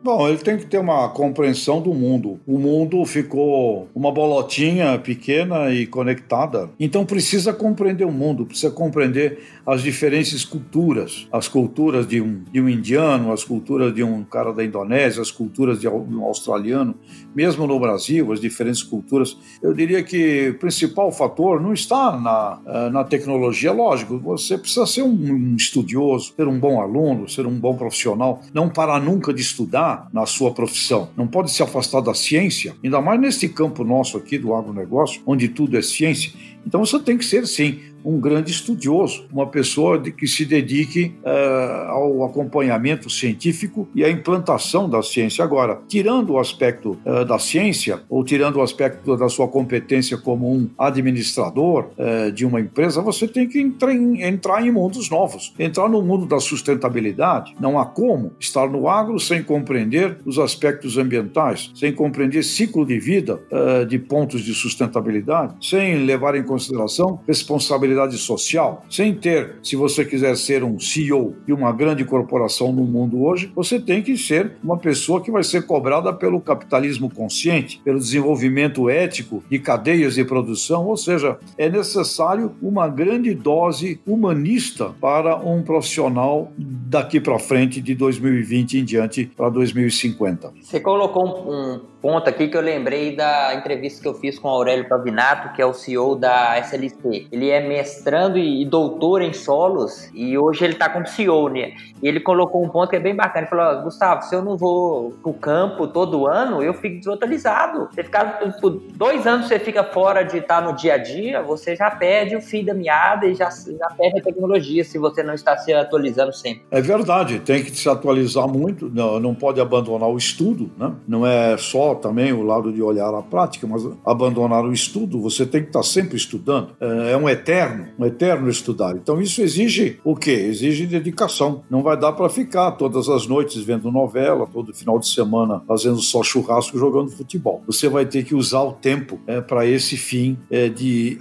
Bom, 0.03 0.27
ele 0.27 0.39
tem 0.39 0.57
que 0.57 0.65
ter 0.65 0.79
uma 0.79 1.07
compreensão 1.07 1.81
do 1.81 1.93
mundo. 1.93 2.37
O 2.45 2.59
mundo 2.59 3.05
ficou 3.05 3.87
uma 3.95 4.11
bolotinha 4.11 4.99
pequena 4.99 5.71
e 5.71 5.87
conectada. 5.87 6.69
Então 6.77 7.05
precisa 7.05 7.53
compreender 7.53 8.03
o 8.03 8.11
mundo, 8.11 8.45
precisa 8.45 8.69
compreender 8.69 9.39
as 9.65 9.81
diferentes 9.81 10.43
culturas, 10.43 11.25
as 11.31 11.47
culturas 11.47 12.05
de 12.05 12.19
um, 12.19 12.43
de 12.51 12.59
um 12.59 12.67
indiano, 12.67 13.31
as 13.31 13.45
culturas 13.45 13.95
de 13.95 14.03
um 14.03 14.25
cara 14.25 14.51
da 14.51 14.65
Indonésia, 14.65 15.21
as 15.21 15.31
culturas 15.31 15.79
de 15.79 15.87
um 15.87 16.21
australiano, 16.25 16.95
mesmo 17.33 17.65
no 17.65 17.79
Brasil, 17.79 18.33
as 18.33 18.41
diferentes 18.41 18.83
culturas. 18.83 19.37
Eu 19.61 19.73
diria 19.73 20.03
que 20.03 20.49
o 20.49 20.59
principal 20.59 21.13
fator 21.13 21.61
não 21.61 21.71
está 21.71 22.19
na, 22.19 22.59
eh, 22.65 22.89
na 22.89 23.05
tecnologia, 23.05 23.71
lógico, 23.71 24.19
você 24.19 24.57
precisa 24.57 24.85
ser 24.85 25.03
um 25.03 25.55
estudioso, 25.55 26.33
ser 26.35 26.45
um 26.45 26.59
bom 26.59 26.81
aluno, 26.81 27.29
ser 27.29 27.47
um 27.47 27.57
bom 27.57 27.77
profissional, 27.77 28.41
não 28.53 28.67
parar 28.67 28.99
nunca 28.99 29.33
de 29.33 29.41
estudar 29.41 29.92
na 30.11 30.25
sua 30.25 30.51
profissão, 30.51 31.09
não 31.15 31.27
pode 31.27 31.51
se 31.51 31.61
afastar 31.63 32.01
da 32.01 32.13
ciência, 32.13 32.75
ainda 32.83 33.01
mais 33.01 33.19
nesse 33.19 33.49
campo 33.49 33.83
nosso 33.83 34.17
aqui 34.17 34.37
do 34.37 34.53
agronegócio, 34.53 35.21
onde 35.25 35.47
tudo 35.47 35.77
é 35.77 35.81
ciência. 35.81 36.31
Então 36.65 36.85
você 36.85 36.99
tem 36.99 37.17
que 37.17 37.25
ser, 37.25 37.45
sim, 37.47 37.79
um 38.03 38.19
grande 38.19 38.51
estudioso, 38.51 39.25
uma 39.31 39.47
pessoa 39.47 39.97
de 39.97 40.11
que 40.11 40.27
se 40.27 40.45
dedique 40.45 41.15
uh, 41.23 41.89
ao 41.89 42.25
acompanhamento 42.25 43.09
científico 43.09 43.87
e 43.95 44.03
à 44.03 44.09
implantação 44.09 44.89
da 44.89 45.01
ciência. 45.01 45.43
Agora, 45.43 45.79
tirando 45.87 46.31
o 46.31 46.39
aspecto 46.39 46.97
uh, 47.05 47.25
da 47.25 47.39
ciência, 47.39 48.01
ou 48.09 48.23
tirando 48.23 48.57
o 48.57 48.61
aspecto 48.61 49.15
da 49.15 49.29
sua 49.29 49.47
competência 49.47 50.17
como 50.17 50.51
um 50.51 50.69
administrador 50.77 51.89
uh, 51.97 52.31
de 52.31 52.45
uma 52.45 52.59
empresa, 52.59 53.01
você 53.01 53.27
tem 53.27 53.47
que 53.47 53.59
entrar 53.59 53.93
em, 53.93 54.21
entrar 54.21 54.65
em 54.65 54.71
mundos 54.71 55.09
novos, 55.09 55.53
entrar 55.57 55.87
no 55.87 56.01
mundo 56.01 56.25
da 56.25 56.39
sustentabilidade. 56.39 57.55
Não 57.59 57.79
há 57.79 57.85
como 57.85 58.33
estar 58.39 58.69
no 58.69 58.87
agro 58.89 59.19
sem 59.19 59.43
compreender 59.43 60.17
os 60.25 60.37
aspectos 60.39 60.97
ambientais, 60.97 61.71
sem 61.75 61.93
compreender 61.93 62.43
ciclo 62.43 62.85
de 62.85 62.99
vida 62.99 63.39
de 63.87 63.99
pontos 63.99 64.41
de 64.41 64.53
sustentabilidade, 64.53 65.55
sem 65.61 66.05
levar 66.05 66.35
em 66.35 66.43
consideração 66.53 67.19
responsabilidade 67.27 68.17
social, 68.17 68.85
sem 68.89 69.13
ter, 69.13 69.55
se 69.63 69.75
você 69.75 70.05
quiser 70.05 70.37
ser 70.37 70.63
um 70.63 70.79
CEO 70.79 71.35
de 71.45 71.53
uma 71.53 71.71
grande 71.71 72.05
corporação 72.05 72.71
no 72.71 72.83
mundo 72.83 73.23
hoje, 73.23 73.51
você 73.55 73.79
tem 73.79 74.03
que 74.03 74.15
ser 74.15 74.53
uma 74.63 74.77
pessoa 74.77 75.21
que 75.21 75.31
vai 75.31 75.43
ser 75.43 75.65
cobrada 75.65 76.13
pelo 76.13 76.39
capitalismo 76.39 77.09
consciente, 77.09 77.81
pelo 77.83 77.97
desenvolvimento 77.97 78.89
ético 78.89 79.43
de 79.49 79.57
cadeias 79.57 80.15
de 80.15 80.23
produção, 80.23 80.85
ou 80.85 80.97
seja, 80.97 81.37
é 81.57 81.69
necessário 81.69 82.51
uma 82.61 82.87
grande 82.87 83.33
dose 83.33 83.99
humanista 84.05 84.91
para 85.01 85.35
um 85.37 85.63
profissional 85.63 86.51
daqui 86.57 87.19
para 87.19 87.39
frente, 87.39 87.81
de 87.81 87.95
2020 87.95 88.79
em 88.79 88.85
diante 88.85 89.25
para 89.25 89.49
2050. 89.49 90.53
Você 90.61 90.79
colocou 90.79 91.51
um, 91.51 91.92
ponto 92.03 92.29
aqui 92.29 92.49
que 92.49 92.57
eu 92.57 92.61
lembrei 92.61 93.15
da 93.15 93.55
entrevista 93.55 94.01
que 94.01 94.07
eu 94.09 94.13
fiz 94.13 94.37
com 94.37 94.49
o 94.49 94.51
Aurélio 94.51 94.89
Pavinato, 94.89 95.55
que 95.55 95.61
é 95.61 95.65
o 95.65 95.73
CEO 95.73 96.17
da 96.17 96.59
SLC. 96.59 97.27
Ele 97.31 97.49
é 97.49 97.65
mestrando 97.65 98.37
e 98.37 98.65
doutor 98.65 99.21
em 99.21 99.31
solos 99.31 100.09
e 100.13 100.37
hoje 100.37 100.65
ele 100.65 100.73
está 100.73 100.89
como 100.89 101.07
CEO, 101.07 101.47
né? 101.47 101.71
E 102.01 102.07
ele 102.09 102.19
colocou 102.19 102.61
um 102.61 102.67
ponto 102.67 102.89
que 102.89 102.97
é 102.97 102.99
bem 102.99 103.15
bacana. 103.15 103.47
Ele 103.47 103.49
falou: 103.49 103.83
Gustavo, 103.83 104.23
se 104.23 104.35
eu 104.35 104.41
não 104.41 104.57
vou 104.57 105.11
pro 105.23 105.31
campo 105.31 105.87
todo 105.87 106.27
ano, 106.27 106.61
eu 106.61 106.73
fico 106.73 106.97
desatualizado. 106.97 107.87
Você 107.89 108.03
ficar 108.03 108.37
por 108.59 108.71
dois 108.71 109.25
anos, 109.25 109.47
você 109.47 109.57
fica 109.57 109.85
fora 109.85 110.23
de 110.23 110.39
estar 110.39 110.61
no 110.61 110.75
dia 110.75 110.95
a 110.95 110.97
dia, 110.97 111.41
você 111.41 111.73
já 111.73 111.89
perde 111.89 112.35
o 112.35 112.41
fio 112.41 112.65
da 112.65 112.73
meada 112.73 113.25
e 113.25 113.33
já, 113.33 113.49
já 113.49 113.87
perde 113.97 114.19
a 114.19 114.23
tecnologia 114.23 114.83
se 114.83 114.97
você 114.97 115.23
não 115.23 115.33
está 115.33 115.55
se 115.55 115.73
atualizando 115.73 116.33
sempre. 116.33 116.63
É 116.69 116.81
verdade, 116.81 117.39
tem 117.39 117.63
que 117.63 117.71
se 117.71 117.87
atualizar 117.87 118.45
muito, 118.45 118.89
não, 118.89 119.21
não 119.21 119.33
pode 119.33 119.61
abandonar 119.61 120.09
o 120.09 120.17
estudo, 120.17 120.69
né? 120.77 120.91
Não 121.07 121.25
é 121.25 121.55
só 121.55 121.92
também 121.95 122.31
o 122.33 122.43
lado 122.43 122.71
de 122.71 122.81
olhar 122.81 123.13
a 123.13 123.21
prática, 123.21 123.67
mas 123.67 123.87
abandonar 124.05 124.63
o 124.63 124.73
estudo, 124.73 125.19
você 125.19 125.45
tem 125.45 125.61
que 125.61 125.67
estar 125.67 125.83
sempre 125.83 126.17
estudando. 126.17 126.69
É, 126.79 127.11
é 127.11 127.17
um 127.17 127.29
eterno, 127.29 127.87
um 127.97 128.05
eterno 128.05 128.49
estudar. 128.49 128.95
Então 128.95 129.21
isso 129.21 129.41
exige 129.41 129.99
o 130.03 130.15
quê? 130.15 130.31
Exige 130.31 130.85
dedicação. 130.85 131.63
Não 131.69 131.81
vai 131.81 131.97
dar 131.97 132.13
para 132.13 132.29
ficar 132.29 132.71
todas 132.71 133.09
as 133.09 133.27
noites 133.27 133.63
vendo 133.63 133.91
novela, 133.91 134.47
todo 134.51 134.73
final 134.73 134.99
de 134.99 135.07
semana 135.07 135.61
fazendo 135.67 135.99
só 135.99 136.23
churrasco 136.23 136.77
jogando 136.77 137.11
futebol. 137.11 137.63
Você 137.67 137.87
vai 137.87 138.05
ter 138.05 138.23
que 138.23 138.35
usar 138.35 138.61
o 138.61 138.73
tempo 138.73 139.19
é, 139.27 139.41
para 139.41 139.65
esse 139.65 139.97
fim 139.97 140.37
é, 140.49 140.69
de 140.69 141.17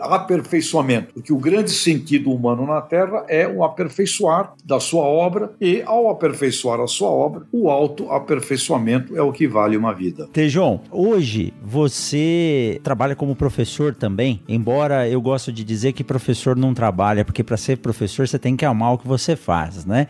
aperfeiçoamento, 0.00 1.14
porque 1.14 1.32
o 1.32 1.38
grande 1.38 1.70
sentido 1.70 2.32
humano 2.32 2.66
na 2.66 2.80
Terra 2.80 3.24
é 3.28 3.46
o 3.46 3.64
aperfeiçoar 3.64 4.54
da 4.64 4.80
sua 4.80 5.04
obra 5.04 5.52
e, 5.60 5.82
ao 5.82 6.10
aperfeiçoar 6.10 6.80
a 6.80 6.86
sua 6.86 7.08
obra, 7.08 7.42
o 7.52 7.70
auto-aperfeiçoamento 7.70 9.16
é 9.16 9.22
o 9.22 9.32
que 9.32 9.46
vale 9.46 9.76
uma 9.76 9.92
vida 9.92 10.11
vida. 10.12 10.28
Tejon, 10.32 10.80
hoje 10.90 11.52
você 11.64 12.80
trabalha 12.82 13.16
como 13.16 13.34
professor 13.34 13.94
também, 13.94 14.40
embora 14.46 15.08
eu 15.08 15.20
gosto 15.20 15.50
de 15.50 15.64
dizer 15.64 15.92
que 15.92 16.04
professor 16.04 16.56
não 16.56 16.74
trabalha, 16.74 17.24
porque 17.24 17.42
para 17.42 17.56
ser 17.56 17.78
professor 17.78 18.28
você 18.28 18.38
tem 18.38 18.56
que 18.56 18.64
amar 18.64 18.92
o 18.92 18.98
que 18.98 19.08
você 19.08 19.34
faz, 19.34 19.84
né? 19.84 20.08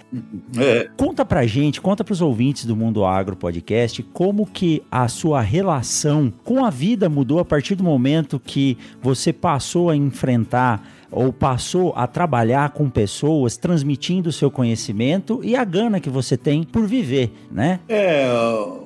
É. 0.59 0.89
Conta 0.97 1.25
pra 1.25 1.47
gente, 1.47 1.81
conta 1.81 2.05
pros 2.05 2.21
ouvintes 2.21 2.67
do 2.67 2.77
Mundo 2.77 3.05
Agro 3.05 3.37
Podcast, 3.37 4.03
como 4.13 4.47
que 4.47 4.83
a 4.91 5.09
sua 5.09 5.41
relação 5.41 6.33
com 6.45 6.65
a 6.65 6.71
vida 6.71 7.09
mudou 7.09 7.39
a 7.39 7.45
partir 7.45 7.75
do 7.75 7.85
momento 7.85 8.41
que 8.45 8.77
você 9.01 9.33
passou 9.33 9.89
a 9.89 9.97
enfrentar 9.97 10.83
ou 11.11 11.31
passou 11.31 11.93
a 11.95 12.07
trabalhar 12.07 12.71
com 12.71 12.89
pessoas 12.89 13.59
transmitindo 13.59 14.31
o 14.31 14.33
seu 14.33 14.51
conhecimento 14.51 15.41
e 15.45 15.55
a 15.55 15.63
gana 15.63 16.01
que 16.01 16.09
você 16.09 16.39
tem 16.39 16.65
por 16.65 16.87
viver, 16.87 17.31
né? 17.51 17.81
É, 17.87 18.27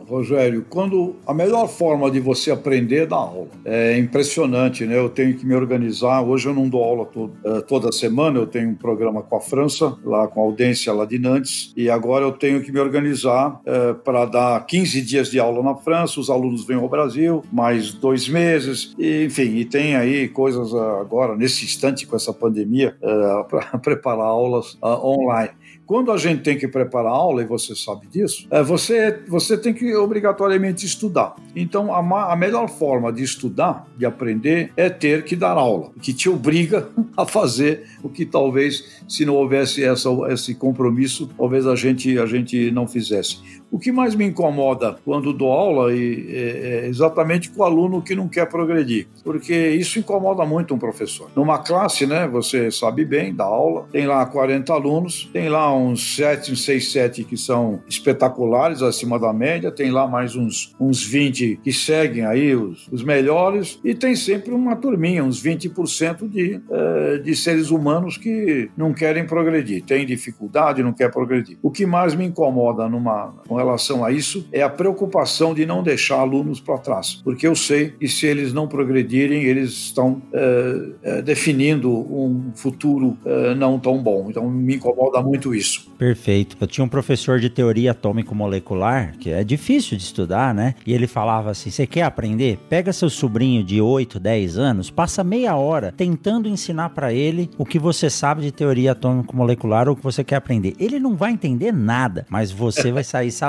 Rogério, 0.09 0.65
quando 0.69 1.17
a 1.27 1.35
melhor 1.35 1.69
forma 1.69 2.11
de 2.11 2.21
você 2.21 2.51
aprender 2.51 3.03
é 3.03 3.07
dar 3.07 3.17
aula. 3.17 3.49
É 3.65 3.99
impressionante, 3.99 4.85
né? 4.87 4.99
Eu 4.99 5.09
tenho 5.09 5.37
que 5.37 5.45
me 5.45 5.55
organizar. 5.55 6.23
Hoje 6.23 6.49
eu 6.49 6.55
não 6.55 6.69
dou 6.69 6.83
aula 6.83 7.05
todo, 7.07 7.33
é, 7.45 7.61
toda 7.61 7.91
semana, 7.93 8.39
eu 8.39 8.47
tenho 8.47 8.71
um 8.71 8.75
programa 8.75 9.23
com 9.23 9.37
a 9.37 9.41
França, 9.41 9.97
lá 10.05 10.29
com 10.29 10.41
a 10.41 10.45
audiência 10.45 10.93
lá 10.93 11.05
de 11.05 11.19
Nantes, 11.19 11.73
e 11.77 11.91
agora 11.91 12.25
eu 12.25 12.33
tenho 12.33 12.63
que 12.63 12.71
me 12.71 12.79
organizar 12.79 13.61
é, 13.67 13.93
para 13.93 14.25
dar 14.25 14.65
15 14.65 15.01
dias 15.03 15.31
de 15.31 15.39
aula 15.39 15.63
na 15.63 15.75
França, 15.75 16.21
os 16.21 16.31
alunos 16.31 16.65
vêm 16.67 16.77
ao 16.77 16.89
Brasil, 16.89 17.43
mais 17.53 17.93
dois 17.93 18.29
meses, 18.29 18.95
e, 18.99 19.25
enfim, 19.25 19.57
e 19.57 19.65
tem 19.65 19.97
aí 19.97 20.29
coisas 20.29 20.75
agora, 20.75 21.37
nesse 21.37 21.65
instante 21.65 22.07
com 22.07 22.17
essa 22.17 22.33
pandemia, 22.33 22.97
é, 23.03 23.43
para 23.49 23.79
preparar 23.79 24.27
aulas 24.27 24.79
online. 24.83 25.51
Quando 25.87 26.11
a 26.11 26.17
gente 26.17 26.43
tem 26.43 26.59
que 26.59 26.67
preparar 26.67 27.13
aula, 27.13 27.43
e 27.43 27.47
você 27.47 27.75
sabe 27.77 28.09
disso, 28.09 28.47
é, 28.51 28.61
você, 28.61 29.21
você 29.29 29.57
tem 29.57 29.73
que 29.73 29.95
obrigatoriamente 29.95 30.85
estudar. 30.85 31.37
Então, 31.55 31.95
a, 31.95 32.33
a 32.33 32.37
melhor 32.37 32.69
forma 32.69 33.13
de 33.13 33.23
estudar, 33.23 33.87
de 33.97 34.05
aprender, 34.05 34.73
é 34.77 34.91
ter 34.91 35.23
que 35.23 35.37
dar 35.37 35.53
aula, 35.53 35.93
que 36.03 36.13
te 36.13 36.29
obriga 36.29 36.89
a 37.17 37.25
fazer 37.25 37.85
o 38.03 38.09
que 38.09 38.27
talvez, 38.27 39.01
se 39.09 39.25
não 39.25 39.35
houvesse 39.35 39.85
essa, 39.85 40.09
esse 40.29 40.57
compromisso, 40.57 41.31
talvez 41.37 41.67
a 41.67 41.77
gente, 41.77 42.19
a 42.19 42.27
gente 42.27 42.71
não 42.73 42.89
fizesse. 42.89 43.41
O 43.71 43.79
que 43.79 43.91
mais 43.91 44.15
me 44.15 44.25
incomoda 44.25 44.97
quando 45.05 45.33
dou 45.33 45.51
aula 45.51 45.93
é, 45.93 45.97
é 45.97 46.87
exatamente 46.87 47.51
com 47.51 47.63
o 47.63 47.65
aluno 47.65 48.01
que 48.01 48.15
não 48.15 48.29
quer 48.29 48.49
progredir, 48.49 49.09
porque 49.25 49.71
isso 49.71 49.99
incomoda 49.99 50.45
muito 50.45 50.75
um 50.75 50.79
professor. 50.79 51.31
Numa 51.35 51.59
classe, 51.59 52.07
né, 52.07 52.29
você 52.29 52.71
sabe 52.71 53.05
bem, 53.05 53.35
dá 53.35 53.45
aula, 53.45 53.87
tem 53.91 54.07
lá 54.07 54.25
40 54.25 54.73
alunos, 54.73 55.29
tem 55.33 55.49
lá 55.49 55.75
uns 55.75 56.17
7, 56.17 56.53
uns 56.53 56.65
6, 56.65 56.93
7 56.93 57.25
que 57.25 57.37
são 57.37 57.81
espetaculares, 57.89 58.83
acima 58.83 59.19
da 59.19 59.33
média, 59.33 59.71
tem 59.71 59.91
lá 59.91 60.07
mais 60.07 60.37
uns, 60.37 60.75
uns 60.79 61.05
20 61.05 61.61
que 61.63 61.73
seguem 61.73 62.25
aí 62.25 62.55
os, 62.55 62.89
os 62.91 63.03
melhores, 63.03 63.81
e 63.85 63.95
tem 63.95 64.15
sempre 64.15 64.53
uma 64.53 64.77
turminha, 64.77 65.25
uns 65.25 65.43
20% 65.43 66.29
de, 66.29 66.61
é, 66.71 67.19
de 67.19 67.35
seres 67.35 67.71
humanos 67.71 68.17
que 68.17 68.71
não 68.77 68.93
querem 68.93 69.27
progredir, 69.27 69.83
tem 69.83 70.07
dificuldade, 70.07 70.83
não 70.83 70.93
quer 70.93 71.11
progredir. 71.11 71.59
O 71.63 71.71
que 71.71 71.85
mais 71.85 72.15
me 72.15 72.25
incomoda 72.25 72.89
numa 72.89 73.35
relação 73.57 74.05
a 74.05 74.11
isso 74.11 74.47
é 74.53 74.63
a 74.63 74.69
preocupação 74.69 75.55
de 75.55 75.67
não 75.67 75.83
deixar 75.83 76.21
alunos 76.21 76.61
para 76.61 76.79
trás, 76.79 77.21
porque 77.25 77.47
eu 77.47 77.55
sei 77.55 77.91
que 77.91 78.09
se 78.09 78.27
eles 78.27 78.53
não 78.53 78.69
progredirem, 78.69 79.45
eles 79.45 79.71
estão 79.71 80.23
é, 80.33 80.89
é, 81.03 81.23
definindo 81.23 81.91
um 81.91 82.53
futuro 82.55 83.17
é, 83.25 83.55
não 83.55 83.79
tão 83.79 84.03
bom. 84.03 84.27
Então 84.29 84.49
me 84.49 84.77
incomoda 84.77 85.21
muito 85.23 85.55
isso. 85.55 85.91
Perfeito. 85.99 86.57
Eu 86.61 86.67
tinha 86.67 86.85
um 86.85 86.89
professor 86.89 87.39
de 87.39 87.49
teoria 87.49 87.93
atômico-molecular, 87.93 89.17
que 89.19 89.31
é 89.31 89.43
difícil 89.43 89.97
de 89.97 90.03
estudar, 90.03 90.55
né? 90.55 90.75
E 90.87 90.93
ele 90.93 91.07
falava 91.07 91.51
assim: 91.51 91.71
você 91.71 91.87
quer 91.87 92.03
aprender? 92.03 92.59
Pega 92.69 92.93
seu 92.93 93.09
sobrinho 93.09 93.65
de 93.65 93.81
8, 93.81 94.21
10 94.21 94.59
anos, 94.59 94.91
passa 94.91 95.25
meia 95.25 95.57
hora 95.57 95.93
tentando 95.97 96.49
ensinar 96.49 96.91
para 96.91 97.13
ele 97.13 97.51
o 97.59 97.65
que 97.65 97.79
você 97.79 98.11
sabe 98.11 98.43
de 98.43 98.53
teoria 98.53 98.93
atômico-molecular 98.93 99.89
ou 99.89 99.95
o 99.95 99.97
que 99.97 100.03
você 100.03 100.23
quer 100.23 100.37
aprender. 100.37 100.75
Ele 100.79 100.99
não 100.99 101.17
vai 101.17 101.33
entender 101.33 101.73
nada, 101.73 102.27
mas 102.29 102.51
você 102.51 102.93
vai 102.93 103.05
sair 103.05 103.31
sabendo. 103.31 103.46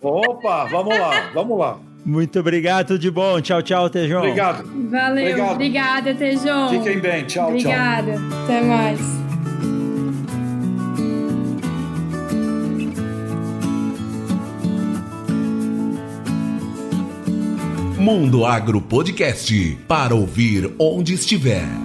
Opa, 0.02 0.66
vamos 0.66 0.98
lá, 0.98 1.32
vamos 1.34 1.58
lá. 1.58 1.85
Muito 2.06 2.40
obrigado, 2.40 2.88
tudo 2.88 3.00
de 3.00 3.10
bom. 3.10 3.42
Tchau, 3.42 3.64
tchau, 3.64 3.90
Tejão. 3.90 4.20
Obrigado. 4.20 4.64
Valeu. 4.90 5.26
Obrigado. 5.28 5.52
Obrigada, 5.54 6.14
Tejão. 6.14 6.70
Fiquem 6.70 7.00
bem. 7.00 7.24
Tchau, 7.26 7.50
Obrigada. 7.50 8.14
tchau. 8.14 8.44
Até 8.44 8.62
mais. 8.62 9.16
Mundo 17.98 18.46
Agro 18.46 18.80
Podcast 18.80 19.80
para 19.88 20.14
ouvir 20.14 20.72
onde 20.78 21.16
estiver. 21.16 21.85